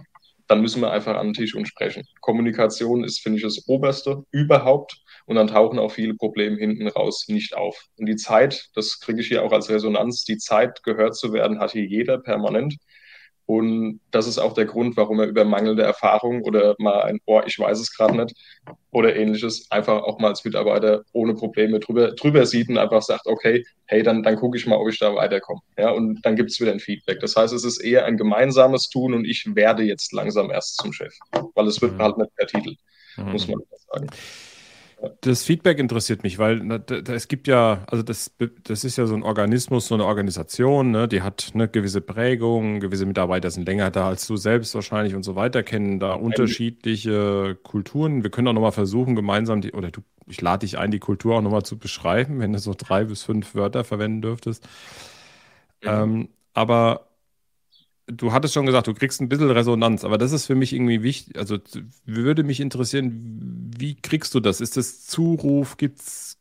dann 0.47 0.61
müssen 0.61 0.81
wir 0.81 0.91
einfach 0.91 1.17
an 1.17 1.29
den 1.29 1.35
Tisch 1.35 1.55
und 1.55 1.67
sprechen. 1.67 2.05
Kommunikation 2.21 3.05
ist, 3.05 3.21
finde 3.21 3.39
ich, 3.39 3.45
das 3.45 3.67
Oberste 3.67 4.25
überhaupt. 4.31 5.01
Und 5.27 5.37
dann 5.37 5.47
tauchen 5.47 5.79
auch 5.79 5.91
viele 5.91 6.15
Probleme 6.15 6.57
hinten 6.59 6.87
raus 6.89 7.25
nicht 7.29 7.57
auf. 7.57 7.87
Und 7.97 8.07
die 8.07 8.17
Zeit, 8.17 8.69
das 8.75 9.01
kriege 9.01 9.21
ich 9.21 9.29
hier 9.29 9.43
auch 9.43 9.53
als 9.53 9.71
Resonanz, 9.71 10.25
die 10.25 10.37
Zeit 10.37 10.83
gehört 10.83 11.17
zu 11.17 11.33
werden, 11.33 11.61
hat 11.61 11.73
hier 11.73 11.87
jeder 11.87 12.19
permanent. 12.19 12.77
Und 13.47 14.01
das 14.11 14.27
ist 14.27 14.39
auch 14.39 14.55
der 14.55 14.65
Grund, 14.65 14.97
warum 14.97 15.21
er 15.21 15.27
über 15.27 15.45
mangelnde 15.45 15.83
Erfahrung 15.83 16.43
oder 16.43 16.75
mal 16.79 17.03
ein, 17.03 17.21
oh, 17.27 17.43
ich 17.45 17.59
weiß 17.59 17.79
es 17.79 17.95
gerade 17.95 18.17
nicht 18.17 18.35
oder 18.91 19.15
ähnliches 19.15 19.71
einfach 19.71 20.03
auch 20.03 20.19
mal 20.19 20.29
als 20.29 20.45
Mitarbeiter 20.45 21.03
ohne 21.13 21.35
Probleme 21.35 21.79
drüber, 21.79 22.13
drüber 22.13 22.47
sieht 22.47 22.71
und 22.71 22.79
einfach 22.79 23.03
sagt, 23.03 23.27
okay, 23.27 23.65
hey, 23.87 24.03
dann, 24.03 24.23
dann 24.23 24.37
gucke 24.37 24.57
ich 24.57 24.67
mal, 24.67 24.77
ob 24.77 24.89
ich 24.89 24.99
da 24.99 25.15
weiterkomme. 25.15 25.61
Ja, 25.77 25.91
und 25.91 26.25
dann 26.25 26.37
gibt 26.37 26.51
es 26.51 26.61
wieder 26.61 26.73
ein 26.73 26.81
Feedback. 26.81 27.21
Das 27.21 27.37
heißt, 27.37 27.53
es 27.53 27.65
ist 27.65 27.79
eher 27.79 28.07
ein 28.07 28.17
gemeinsames 28.17 28.89
Tun 28.89 29.13
und 29.13 29.27
ich 29.27 29.45
werde 29.55 29.83
jetzt 29.83 30.13
langsam 30.13 30.51
erst 30.51 30.77
zum 30.77 30.93
Chef, 30.93 31.15
weil 31.55 31.67
es 31.67 31.83
wird 31.83 31.95
mhm. 31.95 32.03
halt 32.03 32.17
nicht 32.17 32.35
per 32.37 32.47
Titel, 32.47 32.77
mhm. 33.19 33.33
muss 33.33 33.47
man 33.47 33.61
sagen. 33.93 34.07
Das 35.21 35.45
Feedback 35.45 35.79
interessiert 35.79 36.23
mich, 36.23 36.39
weil 36.39 36.61
na, 36.61 36.79
da, 36.79 37.01
da, 37.01 37.15
es 37.15 37.29
gibt 37.29 37.49
ja, 37.49 37.83
also 37.87 38.03
das, 38.03 38.35
das 38.63 38.85
ist 38.85 38.97
ja 38.97 39.07
so 39.07 39.15
ein 39.15 39.23
Organismus, 39.23 39.89
so 39.89 39.95
eine 39.95 40.05
Organisation, 40.05 40.91
ne, 40.91 41.09
die 41.09 41.23
hat 41.23 41.53
eine 41.55 41.69
gewisse 41.69 42.01
Prägung, 42.01 42.81
gewisse 42.81 43.07
Mitarbeiter 43.07 43.51
sind 43.51 43.67
länger 43.67 43.91
da 43.91 44.09
als 44.09 44.27
du 44.27 44.37
selbst 44.37 44.75
wahrscheinlich 44.75 45.15
und 45.15 45.23
so 45.23 45.37
weiter, 45.37 45.63
kennen 45.63 46.01
da 46.01 46.15
unterschiedliche 46.15 47.57
Kulturen. 47.63 48.23
Wir 48.23 48.31
können 48.31 48.49
auch 48.49 48.53
nochmal 48.53 48.73
versuchen, 48.73 49.17
gemeinsam 49.17 49.61
die, 49.61 49.73
oder 49.73 49.91
du, 49.91 50.03
ich 50.27 50.41
lade 50.41 50.67
dich 50.67 50.79
ein, 50.79 50.91
die 50.91 51.01
Kultur 51.01 51.37
auch 51.37 51.43
nochmal 51.43 51.65
zu 51.65 51.79
beschreiben, 51.79 52.41
wenn 52.41 52.53
du 52.53 52.59
so 52.59 52.75
drei 52.77 53.05
bis 53.05 53.23
fünf 53.23 53.55
Wörter 53.55 53.85
verwenden 53.85 54.23
dürftest. 54.23 54.67
Ja. 55.83 56.03
Ähm, 56.03 56.29
aber 56.55 57.09
du 58.07 58.33
hattest 58.33 58.55
schon 58.55 58.67
gesagt, 58.67 58.87
du 58.87 58.95
kriegst 58.95 59.21
ein 59.21 59.29
bisschen 59.29 59.51
Resonanz, 59.51 60.05
aber 60.05 60.19
das 60.19 60.33
ist 60.33 60.47
für 60.47 60.55
mich 60.55 60.73
irgendwie 60.73 61.03
wichtig. 61.03 61.39
Also 61.39 61.59
würde 62.05 62.45
mich 62.45 62.61
interessieren, 62.61 63.71
wie 63.77 63.95
kriegst 63.95 64.35
du 64.35 64.41
das? 64.41 64.61
Ist 64.61 64.77
das 64.77 65.07
Zuruf? 65.07 65.77
Gibt 65.77 66.01
es 66.01 66.37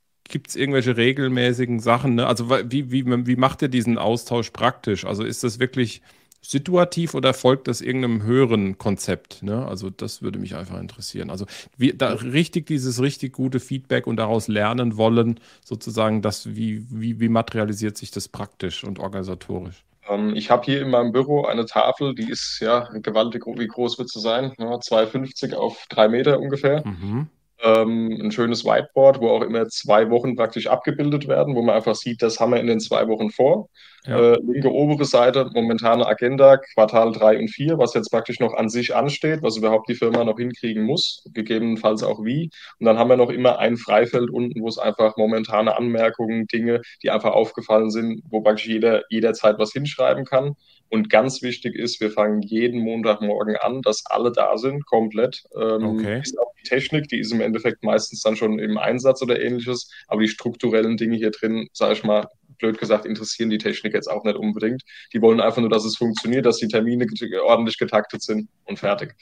irgendwelche 0.56 0.98
regelmäßigen 0.98 1.80
Sachen? 1.80 2.16
Ne? 2.16 2.28
Also 2.28 2.50
wie, 2.50 2.92
wie, 2.92 3.06
wie 3.06 3.36
macht 3.36 3.62
ihr 3.62 3.70
diesen 3.70 3.98
Austausch 3.98 4.52
praktisch? 4.52 5.06
Also 5.06 5.24
ist 5.24 5.44
das 5.44 5.60
wirklich 5.60 6.02
situativ 6.46 7.14
oder 7.14 7.34
folgt 7.34 7.70
das 7.70 7.80
irgendeinem 7.80 8.24
höheren 8.24 8.78
Konzept? 8.78 9.44
Ne? 9.44 9.66
Also 9.66 9.90
das 9.90 10.22
würde 10.22 10.40
mich 10.40 10.56
einfach 10.56 10.80
interessieren. 10.80 11.30
Also 11.30 11.46
wie, 11.78 11.94
da 11.94 12.14
richtig 12.14 12.66
dieses 12.66 13.02
richtig 13.02 13.32
gute 13.32 13.62
Feedback 13.62 14.08
und 14.08 14.18
daraus 14.18 14.50
lernen 14.50 14.98
wollen, 14.98 15.40
sozusagen, 15.64 16.22
das, 16.22 16.56
wie, 16.56 16.86
wie, 16.90 17.22
wie 17.22 17.30
materialisiert 17.30 17.98
sich 17.98 18.12
das 18.12 18.28
praktisch 18.28 18.84
und 18.84 19.00
organisatorisch? 19.00 19.86
Ähm, 20.10 20.36
ich 20.36 20.50
habe 20.50 20.66
hier 20.66 20.82
in 20.82 20.90
meinem 20.90 21.12
Büro 21.12 21.46
eine 21.46 21.66
Tafel, 21.66 22.16
die 22.16 22.30
ist 22.30 22.60
ja 22.60 22.90
gewaltig, 22.94 23.46
wie 23.46 23.68
groß 23.68 23.98
wird 23.98 24.10
sie 24.10 24.20
sein? 24.20 24.54
Ja, 24.58 24.80
2,50 24.80 25.54
auf 25.56 25.86
drei 25.90 26.08
Meter 26.08 26.40
ungefähr. 26.40 26.86
Mhm 26.86 27.30
ähm, 27.64 28.20
ein 28.22 28.32
schönes 28.32 28.66
Whiteboard, 28.66 29.22
wo 29.22 29.30
auch 29.30 29.42
immer 29.42 29.68
zwei 29.68 30.10
Wochen 30.10 30.36
praktisch 30.36 30.68
abgebildet 30.68 31.28
werden, 31.28 31.56
wo 31.56 31.62
man 31.62 31.76
einfach 31.76 31.96
sieht, 31.96 32.22
das 32.22 32.40
haben 32.40 32.52
wir 32.52 32.60
in 32.60 32.68
den 32.68 32.80
zwei 32.80 33.08
Wochen 33.08 33.32
vor. 33.32 33.70
Ja. 34.06 34.34
Äh, 34.34 34.40
linke 34.46 34.70
obere 34.70 35.06
Seite, 35.06 35.50
momentane 35.54 36.06
Agenda, 36.06 36.58
Quartal 36.58 37.14
3 37.14 37.40
und 37.40 37.48
4, 37.50 37.78
was 37.78 37.94
jetzt 37.94 38.10
praktisch 38.10 38.42
noch 38.42 38.54
an 38.54 38.68
sich 38.68 38.94
ansteht, 38.94 39.42
was 39.42 39.56
überhaupt 39.56 39.88
die 39.88 39.96
Firma 39.96 40.26
noch 40.26 40.38
hinkriegen 40.38 40.84
muss, 40.84 41.24
gegebenenfalls 41.34 42.04
auch 42.04 42.26
wie. 42.26 42.50
Und 42.80 42.86
dann 42.86 42.98
haben 42.98 43.10
wir 43.10 43.16
noch 43.16 43.30
immer 43.30 43.60
ein 43.60 43.78
Freifeld 43.78 44.30
unten, 44.30 44.62
wo 44.62 44.68
es 44.68 44.78
einfach 44.78 45.16
momentane 45.16 45.78
Anmerkungen, 45.78 46.48
Dinge, 46.48 46.82
die 47.02 47.12
einfach 47.12 47.32
aufgefallen 47.32 47.92
sind, 47.92 48.22
wo 48.30 48.42
praktisch 48.42 48.68
jeder 48.68 49.04
jederzeit 49.10 49.58
was 49.58 49.72
hinschreiben 49.72 50.26
kann. 50.26 50.56
Und 50.94 51.10
ganz 51.10 51.42
wichtig 51.42 51.74
ist, 51.74 52.00
wir 52.02 52.12
fangen 52.12 52.44
jeden 52.44 52.80
Montagmorgen 52.80 53.56
an, 53.56 53.82
dass 53.82 54.04
alle 54.06 54.32
da 54.32 54.60
sind, 54.60 54.86
komplett. 54.86 55.42
Ähm, 55.60 55.88
okay. 55.88 56.20
Ist 56.22 56.40
auch 56.40 56.54
die 56.60 56.70
Technik, 56.70 57.08
die 57.08 57.18
ist 57.18 57.32
im 57.32 57.42
Endeffekt 57.42 57.84
meistens 57.84 58.22
dann 58.22 58.36
schon 58.36 58.60
im 58.60 58.78
Einsatz 58.78 59.24
oder 59.24 59.42
ähnliches. 59.42 59.90
Aber 60.08 60.22
die 60.22 60.28
strukturellen 60.28 60.96
Dinge 60.96 61.18
hier 61.18 61.32
drin, 61.32 61.68
sage 61.74 61.94
ich 61.94 62.04
mal, 62.04 62.28
blöd 62.60 62.78
gesagt, 62.78 63.08
interessieren 63.08 63.50
die 63.50 63.58
Technik 63.58 63.96
jetzt 63.96 64.08
auch 64.08 64.24
nicht 64.24 64.38
unbedingt. 64.38 64.84
Die 65.14 65.22
wollen 65.24 65.42
einfach 65.42 65.62
nur, 65.62 65.70
dass 65.72 65.84
es 65.84 65.98
funktioniert, 65.98 66.46
dass 66.46 66.58
die 66.58 66.68
Termine 66.68 67.08
ordentlich 67.44 67.80
getaktet 67.80 68.22
sind 68.22 68.48
und 68.66 68.78
fertig. 68.78 69.16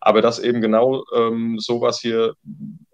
Aber 0.00 0.22
dass 0.22 0.38
eben 0.38 0.60
genau 0.60 1.04
ähm, 1.14 1.58
sowas 1.58 2.00
hier 2.00 2.34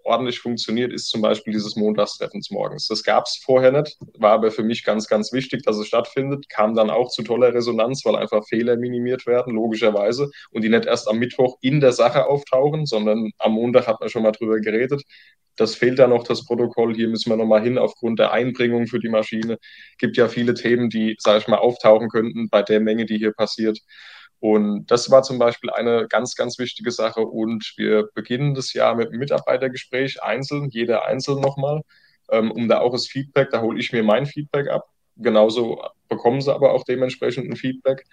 ordentlich 0.03 0.39
funktioniert, 0.39 0.91
ist 0.91 1.09
zum 1.09 1.21
Beispiel 1.21 1.53
dieses 1.53 1.75
Montagstreffens 1.75 2.51
morgens. 2.51 2.87
Das 2.87 3.03
gab 3.03 3.25
es 3.25 3.41
vorher 3.43 3.71
nicht, 3.71 3.97
war 4.17 4.31
aber 4.31 4.51
für 4.51 4.63
mich 4.63 4.83
ganz, 4.83 5.07
ganz 5.07 5.31
wichtig, 5.31 5.63
dass 5.63 5.77
es 5.77 5.87
stattfindet. 5.87 6.49
Kam 6.49 6.75
dann 6.75 6.89
auch 6.89 7.09
zu 7.09 7.23
toller 7.23 7.53
Resonanz, 7.53 8.03
weil 8.05 8.15
einfach 8.15 8.45
Fehler 8.47 8.75
minimiert 8.77 9.25
werden, 9.25 9.53
logischerweise, 9.55 10.29
und 10.51 10.63
die 10.63 10.69
nicht 10.69 10.85
erst 10.85 11.07
am 11.07 11.19
Mittwoch 11.19 11.57
in 11.61 11.79
der 11.79 11.93
Sache 11.93 12.27
auftauchen, 12.27 12.85
sondern 12.85 13.31
am 13.39 13.53
Montag 13.53 13.87
hat 13.87 13.99
man 13.99 14.09
schon 14.09 14.23
mal 14.23 14.31
drüber 14.31 14.59
geredet. 14.59 15.03
Das 15.55 15.75
fehlt 15.75 15.99
da 15.99 16.07
noch, 16.07 16.23
das 16.23 16.45
Protokoll. 16.45 16.95
Hier 16.95 17.07
müssen 17.07 17.29
wir 17.29 17.37
nochmal 17.37 17.61
hin 17.61 17.77
aufgrund 17.77 18.19
der 18.19 18.31
Einbringung 18.31 18.87
für 18.87 18.99
die 18.99 19.09
Maschine. 19.09 19.59
Gibt 19.99 20.17
ja 20.17 20.27
viele 20.27 20.55
Themen, 20.55 20.89
die, 20.89 21.15
sage 21.19 21.39
ich 21.39 21.47
mal, 21.47 21.57
auftauchen 21.57 22.09
könnten 22.09 22.49
bei 22.49 22.63
der 22.63 22.79
Menge, 22.79 23.05
die 23.05 23.17
hier 23.17 23.33
passiert. 23.33 23.79
Und 24.43 24.87
das 24.91 25.09
war 25.09 25.23
zum 25.23 25.39
Beispiel 25.39 25.69
eine 25.69 26.05
ganz, 26.09 26.35
ganz 26.35 26.59
wichtige 26.59 26.91
Sache. 26.91 27.21
Und 27.21 27.75
wir 27.77 28.09
beginnen 28.13 28.55
das 28.55 28.73
Jahr 28.73 28.93
mit 28.93 29.07
einem 29.07 29.19
Mitarbeitergespräch, 29.19 30.21
einzeln, 30.21 30.67
jeder 30.69 31.05
einzeln 31.05 31.39
nochmal, 31.39 31.81
ähm, 32.29 32.51
um 32.51 32.67
da 32.67 32.81
auch 32.81 32.91
das 32.91 33.07
Feedback, 33.07 33.51
da 33.51 33.61
hole 33.61 33.79
ich 33.79 33.93
mir 33.93 34.03
mein 34.03 34.25
Feedback 34.25 34.67
ab. 34.67 34.89
Genauso 35.15 35.81
bekommen 36.09 36.41
sie 36.41 36.53
aber 36.53 36.73
auch 36.73 36.83
dementsprechend 36.83 37.49
ein 37.49 37.55
Feedback. 37.55 38.03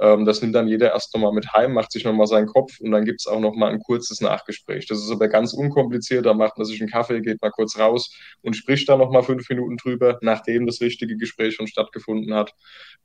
Ähm, 0.00 0.24
das 0.24 0.40
nimmt 0.42 0.54
dann 0.54 0.68
jeder 0.68 0.92
erst 0.92 1.14
nochmal 1.14 1.32
mit 1.32 1.52
heim, 1.52 1.72
macht 1.72 1.92
sich 1.92 2.04
nochmal 2.04 2.26
seinen 2.26 2.46
Kopf 2.46 2.78
und 2.80 2.90
dann 2.92 3.04
gibt 3.04 3.20
es 3.20 3.26
auch 3.26 3.40
nochmal 3.40 3.72
ein 3.72 3.80
kurzes 3.80 4.20
Nachgespräch. 4.20 4.86
Das 4.86 4.98
ist 4.98 5.10
aber 5.10 5.28
ganz 5.28 5.52
unkompliziert, 5.52 6.26
da 6.26 6.34
macht 6.34 6.56
man 6.56 6.66
sich 6.66 6.80
einen 6.80 6.90
Kaffee, 6.90 7.20
geht 7.20 7.42
mal 7.42 7.50
kurz 7.50 7.78
raus 7.78 8.14
und 8.42 8.54
spricht 8.54 8.88
dann 8.88 8.98
nochmal 8.98 9.22
fünf 9.22 9.48
Minuten 9.48 9.76
drüber, 9.76 10.18
nachdem 10.22 10.66
das 10.66 10.80
richtige 10.80 11.16
Gespräch 11.16 11.54
schon 11.54 11.66
stattgefunden 11.66 12.34
hat. 12.34 12.54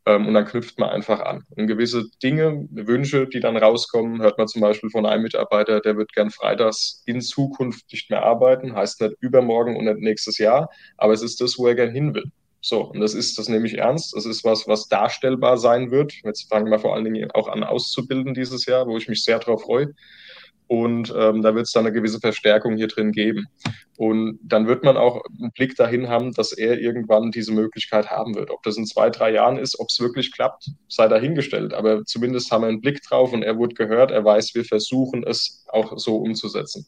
Ähm, 0.06 0.28
und 0.28 0.34
dann 0.34 0.46
knüpft 0.46 0.78
man 0.80 0.90
einfach 0.90 1.22
an. 1.22 1.44
Und 1.56 1.68
gewisse 1.68 2.06
Dinge, 2.22 2.68
Wünsche, 2.72 3.28
die 3.28 3.40
dann 3.40 3.58
rauskommen, 3.58 4.22
hört 4.22 4.38
man 4.38 4.48
zum 4.48 4.62
Beispiel 4.62 4.90
von 4.90 5.06
einem 5.06 5.24
Mitarbeiter, 5.24 5.80
der 5.80 5.98
wird 5.98 6.14
gern 6.14 6.30
freitags 6.30 7.04
in 7.06 7.22
Zukunft 7.22 7.92
nicht 7.92 8.10
mehr 8.10 8.24
arbeiten, 8.24 8.76
heißt 8.76 9.02
nicht 9.02 9.16
übermorgen 9.20 9.78
und 9.78 9.86
nicht 9.86 10.00
nächstes 10.00 10.38
Jahr, 10.38 10.70
aber 10.98 11.14
es 11.14 11.24
ist 11.24 11.42
das, 11.42 11.58
wo 11.58 11.68
er 11.68 11.76
gern 11.76 11.92
hin 11.92 12.14
will. 12.14 12.26
So, 12.66 12.86
und 12.86 13.02
das 13.02 13.14
ist, 13.14 13.38
das 13.38 13.50
nehme 13.50 13.68
ich 13.68 13.78
ernst. 13.78 14.16
Das 14.16 14.26
ist 14.26 14.46
was, 14.46 14.70
was 14.70 14.88
darstellbar 14.88 15.58
sein 15.58 15.92
wird. 15.92 16.14
Jetzt 16.24 16.48
fangen 16.50 16.72
wir 16.72 16.80
vor 16.80 16.96
allen 16.96 17.04
Dingen 17.04 17.30
auch 17.32 17.50
an 17.50 17.62
auszubilden 17.62 18.34
dieses 18.34 18.66
Jahr, 18.66 18.88
wo 18.88 18.96
ich 18.98 19.10
mich 19.10 19.22
sehr 19.26 19.40
darauf 19.40 19.64
freue. 19.64 19.94
und 20.68 21.14
ähm, 21.16 21.42
da 21.42 21.56
wird 21.56 21.66
es 21.66 21.74
dann 21.74 21.86
eine 21.86 21.94
gewisse 21.94 22.20
Verstärkung 22.20 22.78
hier 22.78 22.88
drin 22.88 23.12
geben. 23.12 23.48
Und 23.98 24.40
dann 24.42 24.66
wird 24.68 24.84
man 24.84 24.98
auch 24.98 25.22
einen 25.40 25.52
Blick 25.52 25.76
dahin 25.76 26.08
haben, 26.08 26.34
dass 26.34 26.54
er 26.54 26.80
irgendwann 26.80 27.32
diese 27.32 27.52
Möglichkeit 27.52 28.10
haben 28.10 28.34
wird. 28.34 28.50
Ob 28.50 28.64
das 28.64 28.78
in 28.78 28.86
zwei, 28.86 29.10
drei 29.10 29.32
Jahren 29.34 29.58
ist, 29.58 29.80
ob 29.80 29.90
es 29.90 30.00
wirklich 30.00 30.32
klappt, 30.32 30.72
sei 30.88 31.08
dahingestellt. 31.10 31.74
Aber 31.74 32.06
zumindest 32.06 32.50
haben 32.52 32.62
wir 32.64 32.70
einen 32.70 32.82
Blick 32.82 33.02
drauf 33.04 33.34
und 33.34 33.44
er 33.44 33.58
wurde 33.58 33.76
gehört, 33.76 34.12
er 34.12 34.24
weiß, 34.24 34.56
wir 34.56 34.66
versuchen 34.66 35.24
es 35.28 35.66
auch 35.68 35.98
so 35.98 36.16
umzusetzen. 36.18 36.88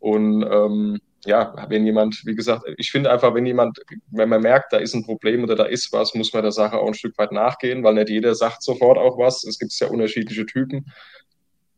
Und 0.00 0.42
ähm, 0.42 0.98
ja, 1.24 1.54
wenn 1.68 1.86
jemand, 1.86 2.22
wie 2.24 2.34
gesagt, 2.34 2.64
ich 2.78 2.90
finde 2.90 3.10
einfach, 3.10 3.34
wenn 3.34 3.46
jemand, 3.46 3.78
wenn 4.10 4.28
man 4.28 4.42
merkt, 4.42 4.72
da 4.72 4.78
ist 4.78 4.94
ein 4.94 5.04
Problem 5.04 5.44
oder 5.44 5.54
da 5.54 5.64
ist 5.64 5.92
was, 5.92 6.14
muss 6.14 6.32
man 6.32 6.42
der 6.42 6.52
Sache 6.52 6.78
auch 6.78 6.86
ein 6.86 6.94
Stück 6.94 7.16
weit 7.18 7.32
nachgehen, 7.32 7.84
weil 7.84 7.94
nicht 7.94 8.08
jeder 8.08 8.34
sagt 8.34 8.62
sofort 8.62 8.98
auch 8.98 9.18
was. 9.18 9.44
Es 9.44 9.58
gibt 9.58 9.72
ja 9.78 9.86
unterschiedliche 9.88 10.46
Typen. 10.46 10.86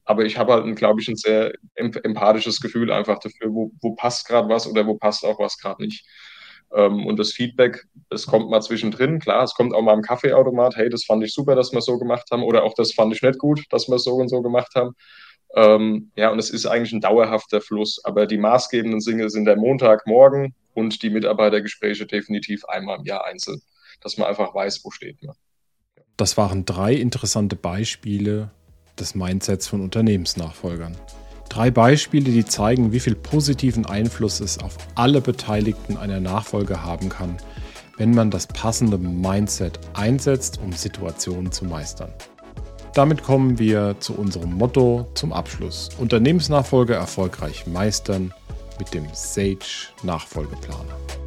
Aber 0.06 0.24
ich 0.24 0.38
habe 0.38 0.52
halt, 0.52 0.76
glaube 0.76 1.00
ich, 1.00 1.08
ein 1.08 1.16
sehr 1.16 1.52
empathisches 1.74 2.60
Gefühl 2.60 2.90
einfach 2.92 3.18
dafür, 3.18 3.52
wo, 3.52 3.70
wo 3.80 3.94
passt 3.94 4.26
gerade 4.26 4.48
was 4.48 4.66
oder 4.66 4.86
wo 4.86 4.96
passt 4.96 5.24
auch 5.24 5.38
was 5.38 5.58
gerade 5.58 5.82
nicht. 5.82 6.06
Ähm, 6.74 7.06
und 7.06 7.18
das 7.18 7.32
Feedback, 7.32 7.86
das 8.10 8.26
kommt 8.26 8.50
mal 8.50 8.60
zwischendrin. 8.60 9.18
Klar, 9.18 9.44
es 9.44 9.54
kommt 9.54 9.74
auch 9.74 9.82
mal 9.82 9.94
im 9.94 10.02
Kaffeeautomat. 10.02 10.76
Hey, 10.76 10.88
das 10.90 11.04
fand 11.04 11.22
ich 11.24 11.32
super, 11.32 11.54
dass 11.54 11.72
wir 11.72 11.80
so 11.80 11.98
gemacht 11.98 12.28
haben. 12.30 12.42
Oder 12.42 12.64
auch 12.64 12.74
das 12.74 12.92
fand 12.92 13.14
ich 13.14 13.22
nicht 13.22 13.38
gut, 13.38 13.64
dass 13.70 13.88
wir 13.88 13.98
so 13.98 14.14
und 14.14 14.28
so 14.28 14.42
gemacht 14.42 14.74
haben. 14.74 14.94
Ähm, 15.56 16.10
ja, 16.16 16.30
und 16.30 16.38
es 16.38 16.50
ist 16.50 16.66
eigentlich 16.66 16.92
ein 16.92 17.00
dauerhafter 17.00 17.60
Fluss. 17.60 18.00
Aber 18.04 18.26
die 18.26 18.38
maßgebenden 18.38 19.00
Dinge 19.00 19.30
sind 19.30 19.44
der 19.44 19.56
Montagmorgen 19.56 20.54
und 20.74 21.02
die 21.02 21.10
Mitarbeitergespräche 21.10 22.06
definitiv 22.06 22.64
einmal 22.64 22.98
im 22.98 23.04
Jahr 23.04 23.24
einzeln, 23.24 23.60
dass 24.00 24.18
man 24.18 24.28
einfach 24.28 24.54
weiß, 24.54 24.84
wo 24.84 24.90
steht 24.90 25.22
man. 25.22 25.36
Das 26.16 26.36
waren 26.36 26.64
drei 26.64 26.94
interessante 26.94 27.56
Beispiele 27.56 28.50
des 28.98 29.14
Mindsets 29.14 29.66
von 29.66 29.80
Unternehmensnachfolgern. 29.80 30.96
Drei 31.48 31.70
Beispiele, 31.70 32.30
die 32.30 32.44
zeigen, 32.44 32.92
wie 32.92 33.00
viel 33.00 33.14
positiven 33.14 33.86
Einfluss 33.86 34.40
es 34.40 34.58
auf 34.58 34.76
alle 34.94 35.20
Beteiligten 35.20 35.96
einer 35.96 36.20
Nachfolge 36.20 36.82
haben 36.82 37.08
kann, 37.08 37.36
wenn 37.96 38.12
man 38.12 38.30
das 38.30 38.46
passende 38.46 38.98
Mindset 38.98 39.78
einsetzt, 39.94 40.58
um 40.62 40.72
Situationen 40.72 41.52
zu 41.52 41.64
meistern. 41.64 42.12
Damit 42.94 43.24
kommen 43.24 43.58
wir 43.58 43.96
zu 43.98 44.14
unserem 44.14 44.52
Motto 44.52 45.08
zum 45.14 45.32
Abschluss. 45.32 45.88
Unternehmensnachfolge 45.98 46.94
erfolgreich 46.94 47.66
meistern 47.66 48.32
mit 48.78 48.94
dem 48.94 49.04
Sage 49.12 49.90
Nachfolgeplaner. 50.04 51.23